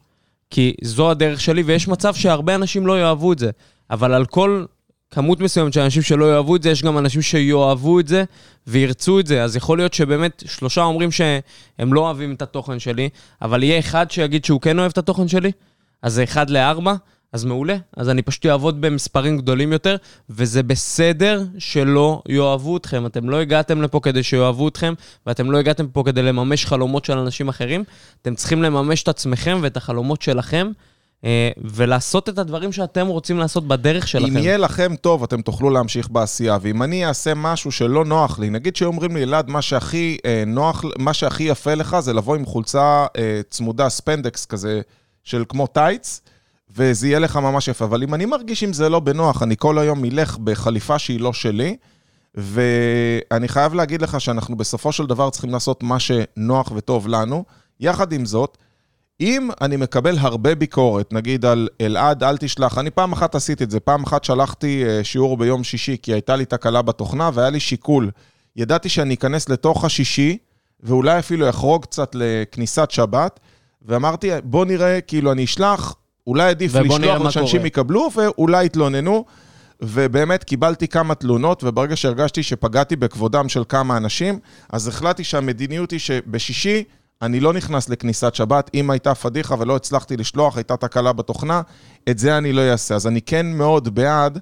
כי 0.49 0.73
זו 0.81 1.11
הדרך 1.11 1.41
שלי, 1.41 1.63
ויש 1.63 1.87
מצב 1.87 2.13
שהרבה 2.13 2.55
אנשים 2.55 2.87
לא 2.87 2.99
יאהבו 2.99 3.33
את 3.33 3.39
זה. 3.39 3.51
אבל 3.91 4.13
על 4.13 4.25
כל 4.25 4.65
כמות 5.13 5.39
מסוימת 5.39 5.73
של 5.73 5.81
אנשים 5.81 6.01
שלא 6.01 6.33
יאהבו 6.33 6.55
את 6.55 6.63
זה, 6.63 6.69
יש 6.69 6.83
גם 6.83 6.97
אנשים 6.97 7.21
שיאהבו 7.21 7.99
את 7.99 8.07
זה 8.07 8.23
וירצו 8.67 9.19
את 9.19 9.27
זה. 9.27 9.43
אז 9.43 9.55
יכול 9.55 9.77
להיות 9.77 9.93
שבאמת 9.93 10.43
שלושה 10.45 10.81
אומרים 10.81 11.11
שהם 11.11 11.93
לא 11.93 11.99
אוהבים 11.99 12.33
את 12.33 12.41
התוכן 12.41 12.79
שלי, 12.79 13.09
אבל 13.41 13.63
יהיה 13.63 13.79
אחד 13.79 14.11
שיגיד 14.11 14.45
שהוא 14.45 14.61
כן 14.61 14.79
אוהב 14.79 14.91
את 14.91 14.97
התוכן 14.97 15.27
שלי, 15.27 15.51
אז 16.01 16.13
זה 16.13 16.23
אחד 16.23 16.49
לארבע, 16.49 16.93
אז 17.33 17.45
מעולה. 17.45 17.77
אז 17.97 18.09
אני 18.09 18.21
פשוט 18.21 18.45
אעבוד 18.45 18.81
במספרים 18.81 19.37
גדולים 19.37 19.73
יותר, 19.73 19.95
וזה 20.29 20.63
בסדר 20.63 21.43
שלא 21.57 22.21
יאהבו 22.29 22.77
אתכם. 22.77 23.05
אתם 23.05 23.29
לא 23.29 23.39
הגעתם 23.39 23.81
לפה 23.81 23.99
כדי 23.99 24.23
שיאהבו 24.23 24.67
אתכם, 24.67 24.93
ואתם 25.27 25.51
לא 25.51 25.57
הגעתם 25.57 25.87
פה 25.87 26.03
כדי 26.05 26.21
לממש 26.21 26.65
חלומות 26.65 27.05
של 27.05 27.17
אנשים 27.17 27.49
אחרים. 27.49 27.83
אתם 28.21 28.35
צריכים 28.35 28.63
לממש 28.63 29.03
את 29.03 29.07
עצמכם 29.07 29.59
ואת 29.61 29.77
החלומות 29.77 30.21
שלכם. 30.21 30.71
אה, 31.25 31.49
ולעשות 31.57 32.29
את 32.29 32.37
הדברים 32.37 32.71
שאתם 32.71 33.07
רוצים 33.07 33.37
לעשות 33.37 33.67
בדרך 33.67 34.07
שלכם. 34.07 34.37
אם 34.37 34.37
יהיה 34.37 34.57
לכם 34.57 34.95
טוב, 35.01 35.23
אתם 35.23 35.41
תוכלו 35.41 35.69
להמשיך 35.69 36.09
בעשייה, 36.09 36.57
ואם 36.61 36.83
אני 36.83 37.05
אעשה 37.05 37.33
משהו 37.33 37.71
שלא 37.71 38.05
נוח 38.05 38.39
לי, 38.39 38.49
נגיד 38.49 38.75
שאומרים 38.75 39.15
לי, 39.15 39.23
אלעד, 39.23 39.49
מה 39.49 39.61
שהכי 39.61 40.17
אה, 40.25 40.43
נוח, 40.47 40.83
מה 40.99 41.13
שהכי 41.13 41.43
יפה 41.43 41.73
לך 41.73 41.99
זה 41.99 42.13
לבוא 42.13 42.35
עם 42.35 42.45
חולצה 42.45 43.05
אה, 43.17 43.41
צמודה, 43.49 43.89
ספנדקס 43.89 44.45
כזה, 44.45 44.81
של 45.23 45.43
כמו 45.49 45.67
טייץ, 45.67 46.21
וזה 46.75 47.07
יהיה 47.07 47.19
לך 47.19 47.37
ממש 47.37 47.67
יפה. 47.67 47.85
אבל 47.85 48.03
אם 48.03 48.13
אני 48.13 48.25
מרגיש 48.25 48.63
עם 48.63 48.73
זה 48.73 48.89
לא 48.89 48.99
בנוח, 48.99 49.43
אני 49.43 49.55
כל 49.57 49.79
היום 49.79 50.05
אלך 50.05 50.37
בחליפה 50.37 50.99
שהיא 50.99 51.19
לא 51.19 51.33
שלי, 51.33 51.77
ואני 52.35 53.47
חייב 53.47 53.73
להגיד 53.73 54.01
לך 54.01 54.21
שאנחנו 54.21 54.57
בסופו 54.57 54.91
של 54.91 55.05
דבר 55.05 55.29
צריכים 55.29 55.49
לעשות 55.49 55.83
מה 55.83 55.97
שנוח 55.99 56.71
וטוב 56.75 57.07
לנו. 57.07 57.43
יחד 57.79 58.13
עם 58.13 58.25
זאת, 58.25 58.57
אם 59.19 59.49
אני 59.61 59.77
מקבל 59.77 60.17
הרבה 60.17 60.55
ביקורת, 60.55 61.13
נגיד 61.13 61.45
על 61.45 61.67
אלעד, 61.81 62.23
אל 62.23 62.37
תשלח, 62.37 62.77
אני 62.77 62.89
פעם 62.91 63.13
אחת 63.13 63.35
עשיתי 63.35 63.63
את 63.63 63.71
זה, 63.71 63.79
פעם 63.79 64.03
אחת 64.03 64.23
שלחתי 64.23 64.83
אה, 64.85 65.03
שיעור 65.03 65.37
ביום 65.37 65.63
שישי, 65.63 65.97
כי 66.01 66.13
הייתה 66.13 66.35
לי 66.35 66.45
תקלה 66.45 66.81
בתוכנה 66.81 67.29
והיה 67.33 67.49
לי 67.49 67.59
שיקול. 67.59 68.11
ידעתי 68.55 68.89
שאני 68.89 69.13
אכנס 69.13 69.49
לתוך 69.49 69.85
השישי, 69.85 70.37
ואולי 70.79 71.19
אפילו 71.19 71.49
אחרוג 71.49 71.83
קצת 71.83 72.15
לכניסת 72.15 72.91
שבת, 72.91 73.39
ואמרתי, 73.81 74.29
בוא 74.43 74.65
נראה, 74.65 75.01
כאילו 75.01 75.31
אני 75.31 75.43
אשלח, 75.43 75.95
אולי 76.27 76.49
עדיף 76.49 76.75
לשלוח 76.75 77.29
שאנשים 77.29 77.65
יקבלו, 77.65 78.09
ואולי 78.15 78.65
יתלוננו. 78.65 79.25
ובאמת 79.85 80.43
קיבלתי 80.43 80.87
כמה 80.87 81.15
תלונות, 81.15 81.63
וברגע 81.63 81.95
שהרגשתי 81.95 82.43
שפגעתי 82.43 82.95
בכבודם 82.95 83.49
של 83.49 83.63
כמה 83.69 83.97
אנשים, 83.97 84.39
אז 84.69 84.87
החלטתי 84.87 85.23
שהמדיניות 85.23 85.91
היא 85.91 85.99
שבשישי 85.99 86.83
אני 87.23 87.39
לא 87.39 87.53
נכנס 87.53 87.89
לכניסת 87.89 88.35
שבת, 88.35 88.71
אם 88.73 88.89
הייתה 88.89 89.15
פדיחה 89.15 89.55
ולא 89.59 89.75
הצלחתי 89.75 90.17
לשלוח, 90.17 90.57
הייתה 90.57 90.77
תקלה 90.77 91.13
בתוכנה, 91.13 91.61
את 92.09 92.19
זה 92.19 92.37
אני 92.37 92.53
לא 92.53 92.61
אעשה. 92.61 92.95
אז 92.95 93.07
אני 93.07 93.21
כן 93.21 93.45
מאוד 93.45 93.95
בעד, 93.95 94.39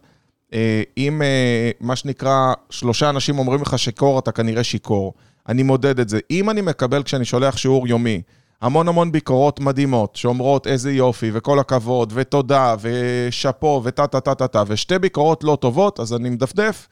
אה, 0.54 0.84
אם 0.98 1.22
אה, 1.22 1.72
מה 1.80 1.96
שנקרא, 1.96 2.54
שלושה 2.70 3.10
אנשים 3.10 3.40
אומרים 3.40 3.62
לך 3.62 3.80
שיכור, 3.80 4.20
אתה 4.20 4.32
כנראה 4.32 4.64
שיכור. 4.64 5.14
אני 5.50 5.64
מודד 5.64 6.00
את 6.00 6.10
זה. 6.10 6.20
אם 6.32 6.50
אני 6.50 6.62
מקבל 6.62 7.04
כשאני 7.04 7.26
שולח 7.26 7.58
שיעור 7.58 7.88
יומי, 7.88 8.22
המון 8.62 8.88
המון 8.88 9.12
ביקורות 9.12 9.60
מדהימות, 9.60 10.16
שאומרות 10.16 10.68
איזה 10.68 10.92
יופי, 10.92 11.32
וכל 11.34 11.60
הכבוד, 11.60 12.14
ותודה, 12.16 12.76
ושאפו, 12.82 13.82
וטה 13.84 14.08
טה 14.08 14.20
טה 14.20 14.36
טה 14.36 14.48
טה, 14.48 14.64
ושתי 14.68 15.00
ביקורות 15.00 15.44
לא 15.44 15.58
טובות, 15.62 16.00
אז 16.00 16.14
אני 16.14 16.30
מדפדף. 16.30 16.88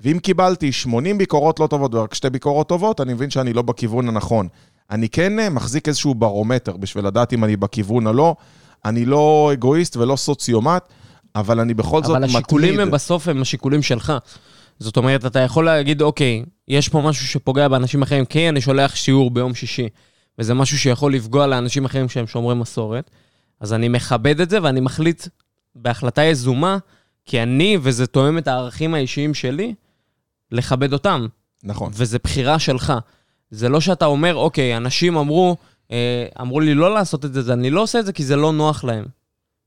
ואם 0.00 0.18
קיבלתי 0.18 0.72
80 0.72 1.18
ביקורות 1.18 1.60
לא 1.60 1.66
טובות 1.66 1.94
ורק 1.94 2.14
שתי 2.14 2.30
ביקורות 2.30 2.68
טובות, 2.68 3.00
אני 3.00 3.14
מבין 3.14 3.30
שאני 3.30 3.52
לא 3.52 3.62
בכיוון 3.62 4.08
הנכון. 4.08 4.48
אני 4.90 5.08
כן 5.08 5.38
אה, 5.38 5.50
מחזיק 5.50 5.88
איזשהו 5.88 6.14
ברומטר 6.14 6.76
בשביל 6.76 7.06
לדעת 7.06 7.32
אם 7.32 7.44
אני 7.44 7.56
בכיוון 7.56 8.06
או 8.06 8.12
לא. 8.12 8.36
אני 8.84 9.04
לא 9.04 9.50
אגואיסט 9.52 9.96
ולא 9.96 10.16
סוציומט, 10.16 10.88
אבל 11.34 11.60
אני 11.60 11.74
בכל 11.74 12.02
זאת 12.02 12.16
מתמיד. 12.16 12.30
אבל 12.30 12.38
השיקולים 12.38 12.80
הם 12.80 12.90
בסוף 12.90 13.28
הם 13.28 13.42
השיקולים 13.42 13.82
שלך. 13.82 14.12
זאת 14.78 14.96
אומרת, 14.96 15.26
אתה 15.26 15.38
יכול 15.38 15.64
להגיד, 15.64 16.02
אוקיי, 16.02 16.44
יש 16.68 16.88
פה 16.88 17.00
משהו 17.00 17.26
שפוגע 17.26 17.68
באנשים 17.68 18.02
אחרים, 18.02 18.24
כן, 18.24 18.48
אני 18.48 18.60
שולח 18.60 18.94
שיעור 18.94 19.30
ביום 19.30 19.54
שישי, 19.54 19.88
וזה 20.38 20.54
משהו 20.54 20.78
שיכול 20.78 21.14
לפגוע 21.14 21.46
לאנשים 21.46 21.84
אחרים 21.84 22.08
שהם 22.08 22.26
שומרי 22.26 22.54
מסורת, 22.54 23.10
אז 23.60 23.72
אני 23.72 23.88
מכבד 23.88 24.40
את 24.40 24.50
זה 24.50 24.58
ואני 24.62 24.80
מחליט 24.80 25.26
בהחלטה 25.74 26.24
יזומה, 26.24 26.78
כי 27.26 27.42
אני, 27.42 27.78
וזה 27.82 28.06
תואם 28.06 28.38
את 28.38 28.48
הערכים 28.48 28.94
האישיים 28.94 29.34
שלי, 29.34 29.74
לכבד 30.52 30.92
אותם. 30.92 31.26
נכון. 31.64 31.92
וזה 31.94 32.18
בחירה 32.24 32.58
שלך. 32.58 32.92
זה 33.50 33.68
לא 33.68 33.80
שאתה 33.80 34.04
אומר, 34.04 34.34
אוקיי, 34.34 34.76
אנשים 34.76 35.16
אמרו, 35.16 35.56
אה, 35.92 36.26
אמרו 36.40 36.60
לי 36.60 36.74
לא 36.74 36.94
לעשות 36.94 37.24
את 37.24 37.34
זה, 37.34 37.40
אז 37.40 37.50
אני 37.50 37.70
לא 37.70 37.82
עושה 37.82 37.98
את 37.98 38.06
זה 38.06 38.12
כי 38.12 38.24
זה 38.24 38.36
לא 38.36 38.52
נוח 38.52 38.84
להם. 38.84 39.04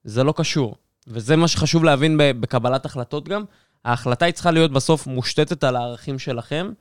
זה 0.04 0.24
לא 0.24 0.34
קשור. 0.38 0.76
וזה 1.08 1.36
מה 1.36 1.48
שחשוב 1.48 1.84
להבין 1.84 2.18
בקבלת 2.18 2.86
החלטות 2.86 3.30
גם. 3.30 3.44
ההחלטה 3.86 4.26
היא 4.26 4.34
צריכה 4.34 4.52
להיות 4.52 4.72
בסוף 4.72 5.08
מושתתת 5.08 5.64
על 5.64 5.76
הערכים 5.76 6.20
שלכם 6.20 6.72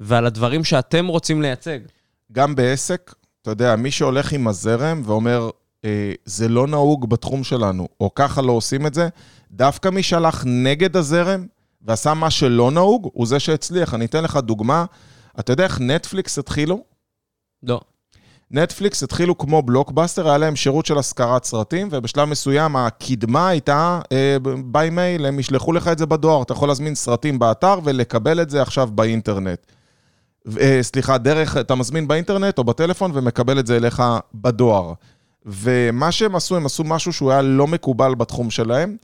ועל 0.00 0.26
הדברים 0.26 0.64
שאתם 0.64 1.06
רוצים 1.06 1.42
לייצג. 1.42 1.78
גם 2.32 2.54
בעסק, 2.54 3.14
אתה 3.42 3.50
יודע, 3.50 3.76
מי 3.76 3.90
שהולך 3.90 4.32
עם 4.32 4.48
הזרם 4.48 5.02
ואומר, 5.04 5.50
אה, 5.84 6.12
זה 6.24 6.48
לא 6.48 6.66
נהוג 6.66 7.10
בתחום 7.10 7.44
שלנו, 7.44 7.88
או 8.00 8.14
ככה 8.14 8.42
לא 8.42 8.52
עושים 8.52 8.86
את 8.86 8.94
זה, 8.94 9.08
דווקא 9.50 9.88
מי 9.88 10.02
שהלך 10.02 10.42
נגד 10.46 10.96
הזרם 10.96 11.46
ועשה 11.82 12.14
מה 12.14 12.30
שלא 12.30 12.70
נהוג, 12.70 13.10
הוא 13.12 13.26
זה 13.26 13.40
שהצליח. 13.40 13.94
אני 13.94 14.04
אתן 14.04 14.24
לך 14.24 14.36
דוגמה. 14.36 14.84
אתה 15.40 15.52
יודע 15.52 15.64
איך 15.64 15.80
נטפליקס 15.80 16.38
התחילו? 16.38 16.84
לא. 17.62 17.80
נטפליקס 18.50 19.02
התחילו 19.02 19.38
כמו 19.38 19.62
בלוקבאסטר, 19.62 20.28
היה 20.28 20.38
להם 20.38 20.56
שירות 20.56 20.86
של 20.86 20.98
השכרת 20.98 21.44
סרטים, 21.44 21.88
ובשלב 21.90 22.28
מסוים 22.28 22.76
הקדמה 22.76 23.48
הייתה 23.48 24.00
אה, 24.12 24.36
by 24.64 24.90
mail, 24.90 25.26
הם 25.26 25.38
ישלחו 25.38 25.72
לך 25.72 25.88
את 25.88 25.98
זה 25.98 26.06
בדואר, 26.06 26.42
אתה 26.42 26.52
יכול 26.52 26.68
להזמין 26.68 26.94
סרטים 26.94 27.38
באתר 27.38 27.78
ולקבל 27.84 28.42
את 28.42 28.50
זה 28.50 28.62
עכשיו 28.62 28.88
באינטרנט. 28.94 29.58
אה, 30.60 30.78
סליחה, 30.82 31.18
דרך, 31.18 31.56
אתה 31.56 31.74
מזמין 31.74 32.08
באינטרנט 32.08 32.58
או 32.58 32.64
בטלפון 32.64 33.10
ומקבל 33.14 33.58
את 33.58 33.66
זה 33.66 33.76
אליך 33.76 34.02
בדואר. 34.34 34.92
ומה 35.46 36.12
שהם 36.12 36.36
עשו, 36.36 36.56
הם 36.56 36.66
עשו 36.66 36.84
משהו 36.84 37.12
שהוא 37.12 37.30
היה 37.30 37.42
לא 37.42 37.66
מקובל 37.66 38.14
בתחום 38.14 38.50
שלהם. 38.50 38.96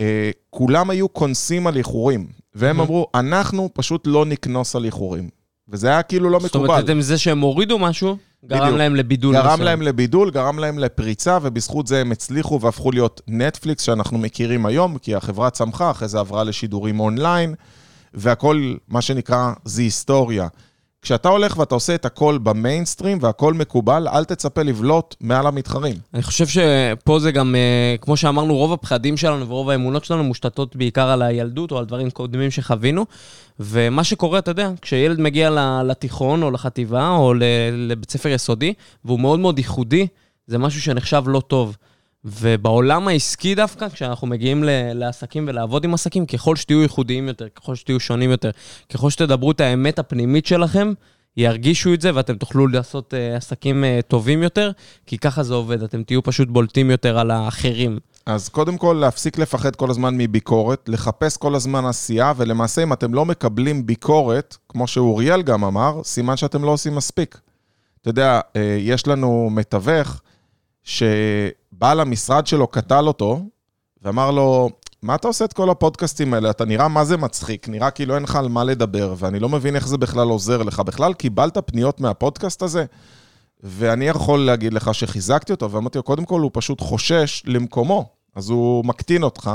אה, 0.00 0.30
כולם 0.50 0.90
היו 0.90 1.08
קונסים 1.08 1.66
על 1.66 1.76
איחורים, 1.76 2.26
והם 2.54 2.80
Mhm. 2.80 2.82
אמרו, 2.82 3.06
אנחנו 3.14 3.68
פשוט 3.74 4.06
לא 4.06 4.24
נקנוס 4.26 4.76
על 4.76 4.84
איחורים. 4.84 5.28
וזה 5.68 5.88
היה 5.88 6.02
כאילו 6.02 6.30
לא 6.30 6.38
זאת 6.40 6.50
מקובל. 6.50 6.68
אומרת, 6.68 6.84
אתם 6.84 7.00
זה 7.00 7.18
שהם 7.18 7.40
הורידו 7.40 7.78
משהו, 7.78 8.16
גרם 8.44 8.60
בדיוק. 8.60 8.78
להם 8.78 8.96
לבידול. 8.96 9.34
גרם 9.34 9.46
מסוים. 9.46 9.62
להם 9.62 9.82
לבידול, 9.82 10.30
גרם 10.30 10.58
להם 10.58 10.78
לפריצה, 10.78 11.38
ובזכות 11.42 11.86
זה 11.86 12.00
הם 12.00 12.12
הצליחו 12.12 12.60
והפכו 12.60 12.92
להיות 12.92 13.20
נטפליקס 13.28 13.82
שאנחנו 13.82 14.18
מכירים 14.18 14.66
היום, 14.66 14.98
כי 14.98 15.14
החברה 15.14 15.50
צמחה, 15.50 15.90
אחרי 15.90 16.08
זה 16.08 16.18
עברה 16.18 16.44
לשידורים 16.44 17.00
אונליין, 17.00 17.54
והכל, 18.14 18.74
מה 18.88 19.02
שנקרא, 19.02 19.52
זה 19.64 19.82
היסטוריה. 19.82 20.48
כשאתה 21.02 21.28
הולך 21.28 21.58
ואתה 21.58 21.74
עושה 21.74 21.94
את 21.94 22.04
הכל 22.04 22.38
במיינסטרים 22.38 23.18
והכל 23.20 23.54
מקובל, 23.54 24.08
אל 24.08 24.24
תצפה 24.24 24.62
לבלוט 24.62 25.14
מעל 25.20 25.46
המתחרים. 25.46 25.96
אני 26.14 26.22
חושב 26.22 26.46
שפה 26.46 27.18
זה 27.18 27.32
גם, 27.32 27.54
אה, 27.54 27.96
כמו 28.00 28.16
שאמרנו, 28.16 28.56
רוב 28.56 28.72
הפחדים 28.72 29.16
שלנו 29.16 29.48
ורוב 29.48 29.70
האמונות 29.70 30.04
שלנו 30.04 30.24
מושתתות 30.24 30.76
בעיקר 30.76 31.08
על 31.08 31.22
הילדות 31.22 31.72
או 31.72 31.78
על 31.78 31.84
דברים 31.84 32.10
קודמים 32.10 32.50
שחווינו. 32.50 33.06
ומה 33.60 34.04
שקורה, 34.04 34.38
אתה 34.38 34.50
יודע, 34.50 34.70
כשילד 34.82 35.20
מגיע 35.20 35.50
לתיכון 35.84 36.42
או 36.42 36.50
לחטיבה 36.50 37.08
או 37.08 37.34
לבית 37.72 38.10
ספר 38.10 38.28
יסודי, 38.28 38.74
והוא 39.04 39.20
מאוד 39.20 39.40
מאוד 39.40 39.58
ייחודי, 39.58 40.06
זה 40.46 40.58
משהו 40.58 40.82
שנחשב 40.82 41.22
לא 41.26 41.40
טוב. 41.40 41.76
ובעולם 42.24 43.08
העסקי 43.08 43.54
דווקא, 43.54 43.88
כשאנחנו 43.88 44.26
מגיעים 44.26 44.64
ל- 44.64 44.92
לעסקים 44.92 45.44
ולעבוד 45.48 45.84
עם 45.84 45.94
עסקים, 45.94 46.26
ככל 46.26 46.56
שתהיו 46.56 46.82
ייחודיים 46.82 47.28
יותר, 47.28 47.48
ככל 47.48 47.74
שתהיו 47.74 48.00
שונים 48.00 48.30
יותר, 48.30 48.50
ככל 48.92 49.10
שתדברו 49.10 49.50
את 49.50 49.60
האמת 49.60 49.98
הפנימית 49.98 50.46
שלכם, 50.46 50.92
ירגישו 51.36 51.94
את 51.94 52.00
זה 52.00 52.10
ואתם 52.14 52.36
תוכלו 52.36 52.66
לעשות 52.66 53.14
uh, 53.14 53.36
עסקים 53.36 53.84
uh, 53.84 54.02
טובים 54.02 54.42
יותר, 54.42 54.70
כי 55.06 55.18
ככה 55.18 55.42
זה 55.42 55.54
עובד, 55.54 55.82
אתם 55.82 56.02
תהיו 56.02 56.22
פשוט 56.22 56.48
בולטים 56.48 56.90
יותר 56.90 57.18
על 57.18 57.30
האחרים. 57.30 57.98
אז 58.26 58.48
קודם 58.48 58.78
כל, 58.78 58.96
להפסיק 59.00 59.38
לפחד 59.38 59.76
כל 59.76 59.90
הזמן 59.90 60.16
מביקורת, 60.16 60.88
לחפש 60.88 61.36
כל 61.36 61.54
הזמן 61.54 61.84
עשייה, 61.84 62.32
ולמעשה, 62.36 62.82
אם 62.82 62.92
אתם 62.92 63.14
לא 63.14 63.24
מקבלים 63.24 63.86
ביקורת, 63.86 64.56
כמו 64.68 64.86
שאוריאל 64.86 65.42
גם 65.42 65.64
אמר, 65.64 66.00
סימן 66.04 66.36
שאתם 66.36 66.64
לא 66.64 66.70
עושים 66.70 66.94
מספיק. 66.94 67.40
אתה 68.00 68.10
יודע, 68.10 68.40
אה, 68.56 68.76
יש 68.80 69.06
לנו 69.06 69.50
מתווך 69.52 70.20
שבעל 70.84 72.00
המשרד 72.00 72.46
שלו 72.46 72.66
קטל 72.66 73.06
אותו, 73.06 73.40
ואמר 74.02 74.30
לו, 74.30 74.70
מה 75.02 75.14
אתה 75.14 75.28
עושה 75.28 75.44
את 75.44 75.52
כל 75.52 75.70
הפודקאסטים 75.70 76.34
האלה? 76.34 76.50
אתה 76.50 76.64
נראה 76.64 76.88
מה 76.88 77.04
זה 77.04 77.16
מצחיק, 77.16 77.68
נראה 77.68 77.90
כאילו 77.90 78.14
אין 78.14 78.22
לך 78.22 78.36
על 78.36 78.48
מה 78.48 78.64
לדבר, 78.64 79.14
ואני 79.18 79.38
לא 79.40 79.48
מבין 79.48 79.76
איך 79.76 79.88
זה 79.88 79.98
בכלל 79.98 80.28
עוזר 80.28 80.62
לך. 80.62 80.80
בכלל 80.80 81.14
קיבלת 81.14 81.58
פניות 81.66 82.00
מהפודקאסט 82.00 82.62
הזה? 82.62 82.84
ואני 83.62 84.04
יכול 84.04 84.40
להגיד 84.40 84.74
לך 84.74 84.94
שחיזקתי 84.94 85.52
אותו, 85.52 85.70
ואמרתי 85.70 85.98
לו, 85.98 86.02
קודם 86.02 86.24
כל, 86.24 86.40
הוא 86.40 86.50
פשוט 86.54 86.80
חושש 86.80 87.42
למקומו, 87.46 88.08
אז 88.34 88.50
הוא 88.50 88.84
מקטין 88.84 89.22
אותך. 89.22 89.50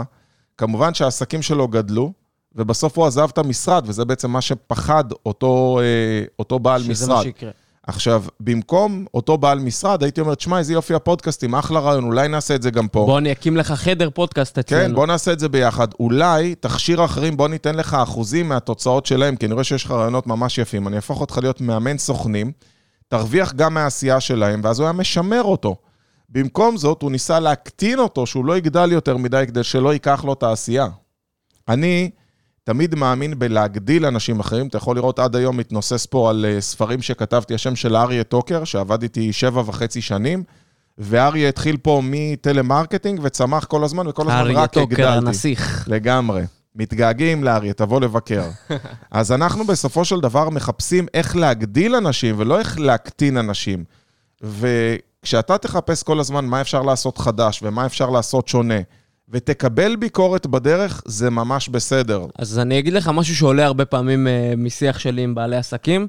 כמובן 0.57 0.93
שהעסקים 0.93 1.41
שלו 1.41 1.67
גדלו, 1.67 2.13
ובסוף 2.55 2.97
הוא 2.97 3.05
עזב 3.05 3.29
את 3.33 3.37
המשרד, 3.37 3.83
וזה 3.87 4.05
בעצם 4.05 4.31
מה 4.31 4.41
שפחד 4.41 5.03
אותו, 5.25 5.79
אה, 5.81 6.25
אותו 6.39 6.59
בעל 6.59 6.81
שזה 6.81 6.91
משרד. 6.91 7.17
מה 7.17 7.23
שיקרה. 7.23 7.51
עכשיו, 7.87 8.23
במקום 8.39 9.05
אותו 9.13 9.37
בעל 9.37 9.59
משרד, 9.59 10.03
הייתי 10.03 10.21
אומר, 10.21 10.35
תשמע, 10.35 10.59
איזה 10.59 10.73
יופי 10.73 10.93
הפודקאסטים, 10.93 11.55
אחלה 11.55 11.79
רעיון, 11.79 12.03
אולי 12.03 12.27
נעשה 12.27 12.55
את 12.55 12.61
זה 12.61 12.71
גם 12.71 12.87
פה. 12.87 13.05
בוא 13.05 13.17
אני 13.17 13.31
אקים 13.31 13.57
לך 13.57 13.71
חדר 13.71 14.09
פודקאסט 14.09 14.57
אצלנו. 14.57 14.83
כן, 14.83 14.95
בוא 14.95 15.05
נעשה 15.05 15.33
את 15.33 15.39
זה 15.39 15.49
ביחד. 15.49 15.87
אולי 15.99 16.55
תכשיר 16.55 17.05
אחרים, 17.05 17.37
בוא 17.37 17.47
ניתן 17.47 17.75
לך 17.75 17.93
אחוזים 17.93 18.49
מהתוצאות 18.49 19.05
שלהם, 19.05 19.35
כי 19.35 19.45
אני 19.45 19.53
רואה 19.53 19.63
שיש 19.63 19.85
לך 19.85 19.91
רעיונות 19.91 20.27
ממש 20.27 20.57
יפים. 20.57 20.87
אני 20.87 20.95
אהפוך 20.95 21.21
אותך 21.21 21.39
להיות 21.41 21.61
מאמן 21.61 21.97
סוכנים, 21.97 22.51
תרוויח 23.07 23.53
גם 23.53 23.73
מהעשייה 23.73 24.19
שלהם, 24.19 24.61
ואז 24.63 24.79
הוא 24.79 24.85
היה 24.85 24.93
משמר 24.93 25.43
אותו. 25.43 25.75
במקום 26.29 26.77
זאת, 26.77 27.01
הוא 27.01 27.11
ניסה 27.11 27.39
להקטין 27.39 27.99
אותו, 27.99 28.25
שהוא 28.25 28.45
לא 28.45 28.57
יגדל 28.57 28.91
יותר 28.91 29.17
מדי, 29.17 29.43
כדי 29.47 29.63
שלא 29.63 29.93
ייקח 29.93 30.23
לו 30.23 30.33
את 30.33 30.43
העשייה. 30.43 30.87
אני 31.67 32.09
תמיד 32.67 32.95
מאמין 32.95 33.39
בלהגדיל 33.39 34.05
אנשים 34.05 34.39
אחרים. 34.39 34.67
אתה 34.67 34.77
יכול 34.77 34.95
לראות 34.95 35.19
עד 35.19 35.35
היום 35.35 35.57
מתנוסס 35.57 36.05
פה 36.05 36.29
על 36.29 36.45
אה, 36.49 36.61
ספרים 36.61 37.01
שכתבתי, 37.01 37.53
השם 37.53 37.75
של 37.75 37.95
אריה 37.95 38.23
טוקר, 38.23 38.63
שעבד 38.63 39.03
איתי 39.03 39.33
שבע 39.33 39.63
וחצי 39.65 40.01
שנים, 40.01 40.43
ואריה 40.97 41.49
התחיל 41.49 41.77
פה 41.77 42.01
מטלמרקטינג 42.03 43.19
וצמח 43.23 43.65
כל 43.65 43.83
הזמן, 43.83 44.07
וכל 44.07 44.21
הזמן 44.21 44.35
אריה 44.35 44.61
רק 44.61 44.73
טוקר, 44.73 44.95
הגדלתי. 44.95 45.17
הנסיך. 45.17 45.87
לגמרי. 45.87 46.43
מתגעגעים 46.75 47.43
לאריה, 47.43 47.73
תבוא 47.73 48.01
לבקר. 48.01 48.43
אז 49.11 49.31
אנחנו 49.31 49.63
בסופו 49.63 50.05
של 50.05 50.19
דבר 50.19 50.49
מחפשים 50.49 51.05
איך 51.13 51.35
להגדיל 51.35 51.95
אנשים 51.95 52.35
ולא 52.37 52.59
איך 52.59 52.79
להקטין 52.79 53.37
אנשים. 53.37 53.83
וכשאתה 54.41 55.57
תחפש 55.57 56.03
כל 56.03 56.19
הזמן 56.19 56.45
מה 56.45 56.61
אפשר 56.61 56.81
לעשות 56.81 57.17
חדש 57.17 57.59
ומה 57.63 57.85
אפשר 57.85 58.09
לעשות 58.09 58.47
שונה, 58.47 58.79
ותקבל 59.29 59.95
ביקורת 59.95 60.47
בדרך, 60.47 61.01
זה 61.05 61.29
ממש 61.29 61.69
בסדר. 61.69 62.25
אז 62.37 62.59
אני 62.59 62.79
אגיד 62.79 62.93
לך 62.93 63.07
משהו 63.07 63.35
שעולה 63.35 63.65
הרבה 63.65 63.85
פעמים 63.85 64.27
אה, 64.27 64.53
משיח 64.57 64.99
שלי 64.99 65.21
עם 65.21 65.35
בעלי 65.35 65.55
עסקים, 65.55 66.07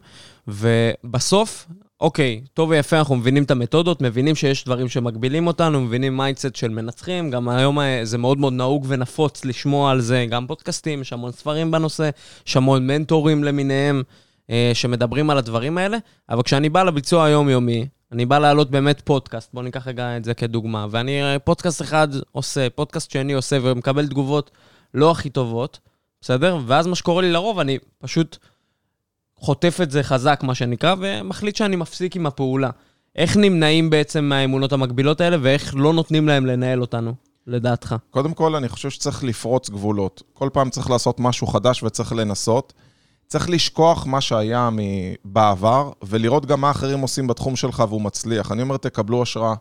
ובסוף, 0.49 1.67
אוקיי, 2.01 2.41
טוב 2.55 2.71
ויפה, 2.71 2.99
אנחנו 2.99 3.17
מבינים 3.17 3.43
את 3.43 3.51
המתודות, 3.51 4.03
מבינים 4.03 4.35
שיש 4.35 4.65
דברים 4.65 4.89
שמגבילים 4.89 5.47
אותנו, 5.47 5.81
מבינים 5.81 6.17
mindset 6.17 6.57
של 6.57 6.69
מנצחים, 6.69 7.31
גם 7.31 7.49
היום 7.49 7.81
אה, 7.81 8.01
זה 8.03 8.19
מאוד 8.19 8.39
מאוד 8.39 8.53
נהוג 8.53 8.85
ונפוץ 8.89 9.45
לשמוע 9.45 9.91
על 9.91 10.01
זה, 10.01 10.27
גם 10.31 10.47
פודקאסטים, 10.47 11.01
יש 11.01 11.13
המון 11.13 11.33
ספרים 11.33 11.71
בנושא, 11.71 12.11
יש 12.47 12.57
המון 12.57 12.87
מנטורים 12.87 13.45
למיניהם 13.45 14.03
אה, 14.51 14.71
שמדברים 14.75 15.31
על 15.31 15.39
הדברים 15.39 15.79
האלה, 15.79 15.99
אבל 16.29 16.43
כשאני 16.43 16.69
בא 16.69 16.83
לביצוע 16.83 17.25
היומיומי, 17.25 17.87
אני 18.13 18.27
בא 18.27 18.39
להעלות 18.39 18.71
באמת 18.71 19.01
פודקאסט, 19.01 19.51
בואו 19.55 19.65
ניקח 19.65 19.89
רגע 19.89 20.17
את 20.17 20.25
זה 20.25 20.35
כדוגמה, 20.35 20.87
ואני 20.91 21.23
אה, 21.23 21.39
פודקאסט 21.39 21.83
אחד 21.83 22.09
עושה, 22.33 22.71
פודקאסט 22.71 23.11
שני 23.11 23.33
עושה 23.33 23.59
ומקבל 23.63 24.07
תגובות 24.07 24.51
לא 24.95 25.11
הכי 25.11 25.31
טובות, 25.31 25.79
בסדר? 26.21 26.59
ואז 26.67 26.87
מה 26.87 26.95
שקורה 26.95 27.23
לי 27.23 27.33
לרוב, 27.33 27.59
אני 27.59 27.79
פשוט 27.99 28.37
חוטף 29.37 29.79
את 29.83 29.91
זה 29.91 30.03
חזק, 30.03 30.41
מה 30.43 30.55
שנקרא, 30.55 30.95
ומחליט 30.99 31.57
שאני 31.57 31.77
מפסיק 31.77 32.17
עם 32.17 32.27
הפעולה. 32.27 32.71
איך 33.17 33.37
נמנעים 33.37 33.91
בעצם 33.91 34.25
מהאמונות 34.25 34.73
המקבילות 34.73 35.21
האלה, 35.21 35.37
ואיך 35.41 35.75
לא 35.77 35.93
נותנים 35.93 36.29
להם 36.29 36.47
לנהל 36.47 36.81
אותנו, 36.81 37.15
לדעתך? 37.47 37.97
קודם 38.11 38.35
כל, 38.35 38.55
אני 38.55 38.69
חושב 38.69 38.91
שצריך 38.91 39.25
לפרוץ 39.25 39.71
גבולות. 39.71 40.23
כל 40.35 40.49
פעם 40.53 40.71
צריך 40.71 40.91
לעשות 40.91 41.21
משהו 41.21 41.47
חדש 41.47 41.83
וצריך 41.83 42.13
לנסות. 42.13 42.73
צריך 43.29 43.51
לשכוח 43.51 44.07
מה 44.07 44.21
שהיה 44.21 44.69
בעבר, 45.25 45.91
ולראות 46.05 46.47
גם 46.47 46.61
מה 46.61 46.71
אחרים 46.71 47.01
עושים 47.01 47.27
בתחום 47.27 47.57
שלך 47.57 47.85
והוא 47.89 48.03
מצליח. 48.03 48.53
אני 48.53 48.63
אומר, 48.63 48.77
תקבלו 48.77 49.23
השראה, 49.23 49.55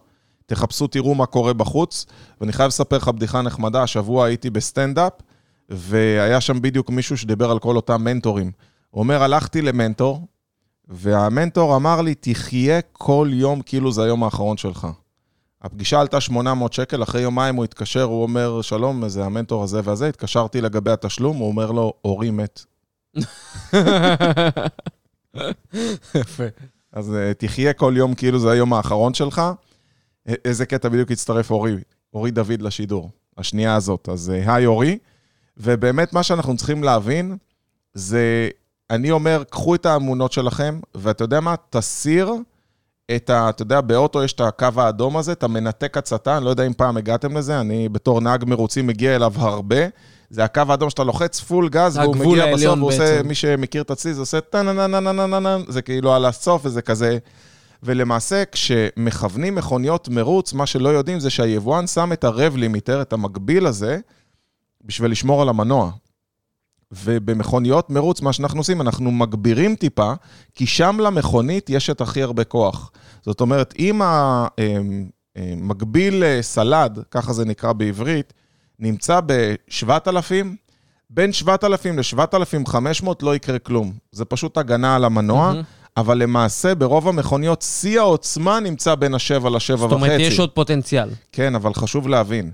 תחפשו, 0.45 0.87
תראו 0.87 1.15
מה 1.15 1.25
קורה 1.25 1.53
בחוץ. 1.53 2.05
ואני 2.41 2.53
חייב 2.53 2.67
לספר 2.67 2.97
לך 2.97 3.07
בדיחה 3.07 3.41
נחמדה, 3.41 3.83
השבוע 3.83 4.25
הייתי 4.25 4.49
בסטנדאפ, 4.49 5.13
והיה 5.69 6.41
שם 6.41 6.61
בדיוק 6.61 6.89
מישהו 6.89 7.17
שדיבר 7.17 7.51
על 7.51 7.59
כל 7.59 7.75
אותם 7.75 8.03
מנטורים. 8.03 8.51
הוא 8.89 8.99
אומר, 8.99 9.23
הלכתי 9.23 9.61
למנטור, 9.61 10.27
והמנטור 10.87 11.75
אמר 11.75 12.01
לי, 12.01 12.15
תחיה 12.15 12.81
כל 12.81 13.29
יום 13.31 13.61
כאילו 13.61 13.91
זה 13.91 14.03
היום 14.03 14.23
האחרון 14.23 14.57
שלך. 14.57 14.87
הפגישה 15.61 15.99
עלתה 15.99 16.21
800 16.21 16.73
שקל, 16.73 17.03
אחרי 17.03 17.21
יומיים 17.21 17.55
הוא 17.55 17.63
התקשר, 17.63 18.03
הוא 18.03 18.23
אומר, 18.23 18.61
שלום, 18.61 19.07
זה 19.07 19.25
המנטור 19.25 19.63
הזה 19.63 19.81
והזה, 19.83 20.09
התקשרתי 20.09 20.61
לגבי 20.61 20.91
התשלום, 20.91 21.37
הוא 21.37 21.47
אומר 21.47 21.71
לו, 21.71 21.93
אורי 22.05 22.31
מת. 22.31 22.76
יפה. 26.15 26.43
אז 26.91 27.09
uh, 27.09 27.33
תחיה 27.37 27.73
כל 27.73 27.93
יום 27.97 28.13
כאילו 28.13 28.39
זה 28.39 28.51
היום 28.51 28.73
האחרון 28.73 29.13
שלך. 29.13 29.41
איזה 30.45 30.65
קטע 30.65 30.89
בדיוק 30.89 31.11
הצטרף 31.11 31.51
אורי, 31.51 31.75
אורי 32.13 32.31
דוד 32.31 32.61
לשידור, 32.61 33.11
השנייה 33.37 33.75
הזאת. 33.75 34.09
אז 34.11 34.31
uh, 34.35 34.51
היי 34.51 34.65
אורי, 34.65 34.97
ובאמת 35.57 36.13
מה 36.13 36.23
שאנחנו 36.23 36.57
צריכים 36.57 36.83
להבין, 36.83 37.37
זה, 37.93 38.49
אני 38.89 39.11
אומר, 39.11 39.43
קחו 39.49 39.75
את 39.75 39.85
האמונות 39.85 40.31
שלכם, 40.31 40.79
ואתה 40.95 41.23
יודע 41.23 41.39
מה? 41.39 41.55
תסיר 41.69 42.33
את 43.15 43.29
ה... 43.29 43.49
אתה 43.49 43.61
יודע, 43.61 43.81
באוטו 43.81 44.23
יש 44.23 44.33
את 44.33 44.41
הקו 44.41 44.67
האדום 44.75 45.17
הזה, 45.17 45.31
אתה 45.31 45.47
מנתק 45.47 45.97
הצתה, 45.97 46.37
אני 46.37 46.45
לא 46.45 46.49
יודע 46.49 46.67
אם 46.67 46.73
פעם 46.73 46.97
הגעתם 46.97 47.37
לזה, 47.37 47.59
אני 47.59 47.89
בתור 47.89 48.21
נהג 48.21 48.45
מרוצים 48.45 48.87
מגיע 48.87 49.15
אליו 49.15 49.33
הרבה. 49.35 49.87
זה 50.29 50.43
הקו 50.43 50.61
האדום 50.69 50.89
שאתה 50.89 51.03
לוחץ 51.03 51.39
פול 51.39 51.69
גז, 51.69 51.97
והוא 51.97 52.15
מגיע 52.15 52.55
בסוף, 52.55 52.79
הוא 52.79 52.89
עושה. 52.89 53.23
מי 53.23 53.35
שמכיר 53.35 53.81
את 53.81 53.91
הצי, 53.91 54.13
זה 54.13 54.19
עושה 54.19 54.41
טה-נה-נה-נה-נה-נה, 54.41 55.57
זה 55.67 55.81
כאילו 55.81 56.13
על 56.13 56.25
הסוף, 56.25 56.61
וזה 56.65 56.81
כזה... 56.81 57.17
ולמעשה, 57.83 58.43
כשמכוונים 58.51 59.55
מכוניות 59.55 60.09
מרוץ, 60.09 60.53
מה 60.53 60.65
שלא 60.65 60.89
יודעים 60.89 61.19
זה 61.19 61.29
שהיבואן 61.29 61.87
שם 61.87 62.13
את 62.13 62.23
הרב 62.23 62.55
לימיטר, 62.55 63.01
את 63.01 63.13
המקביל 63.13 63.65
הזה, 63.65 63.99
בשביל 64.85 65.11
לשמור 65.11 65.41
על 65.41 65.49
המנוע. 65.49 65.91
ובמכוניות 66.91 67.89
מרוץ, 67.89 68.21
מה 68.21 68.33
שאנחנו 68.33 68.59
עושים, 68.59 68.81
אנחנו 68.81 69.11
מגבירים 69.11 69.75
טיפה, 69.75 70.13
כי 70.53 70.65
שם 70.65 70.97
למכונית 70.99 71.69
יש 71.69 71.89
את 71.89 72.01
הכי 72.01 72.23
הרבה 72.23 72.43
כוח. 72.43 72.91
זאת 73.21 73.41
אומרת, 73.41 73.73
אם 73.79 74.01
המקביל 75.35 76.23
סלד, 76.41 76.99
ככה 77.11 77.33
זה 77.33 77.45
נקרא 77.45 77.73
בעברית, 77.73 78.33
נמצא 78.79 79.19
ב-7,000, 79.25 80.45
בין 81.09 81.33
7,000 81.33 81.99
ל-7,500 81.99 83.07
לא 83.21 83.35
יקרה 83.35 83.59
כלום. 83.59 83.93
זה 84.11 84.25
פשוט 84.25 84.57
הגנה 84.57 84.95
על 84.95 85.05
המנוע, 85.05 85.51
mm-hmm. 85.51 85.77
אבל 85.97 86.17
למעשה 86.17 86.75
ברוב 86.75 87.07
המכוניות 87.07 87.61
שיא 87.61 87.99
העוצמה 87.99 88.59
נמצא 88.59 88.95
בין 88.95 89.13
ה-7 89.13 89.49
ל-7.5. 89.49 89.77
זאת 89.77 89.91
אומרת, 89.91 90.19
יש 90.19 90.39
עוד 90.39 90.51
פוטנציאל. 90.51 91.09
כן, 91.31 91.55
אבל 91.55 91.73
חשוב 91.73 92.07
להבין, 92.07 92.51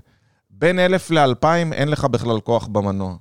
בין 0.50 0.78
1,000 0.78 1.10
ל-2,000 1.10 1.72
אין 1.72 1.88
לך 1.88 2.04
בכלל 2.04 2.40
כוח 2.40 2.66
במנוע. 2.66 3.16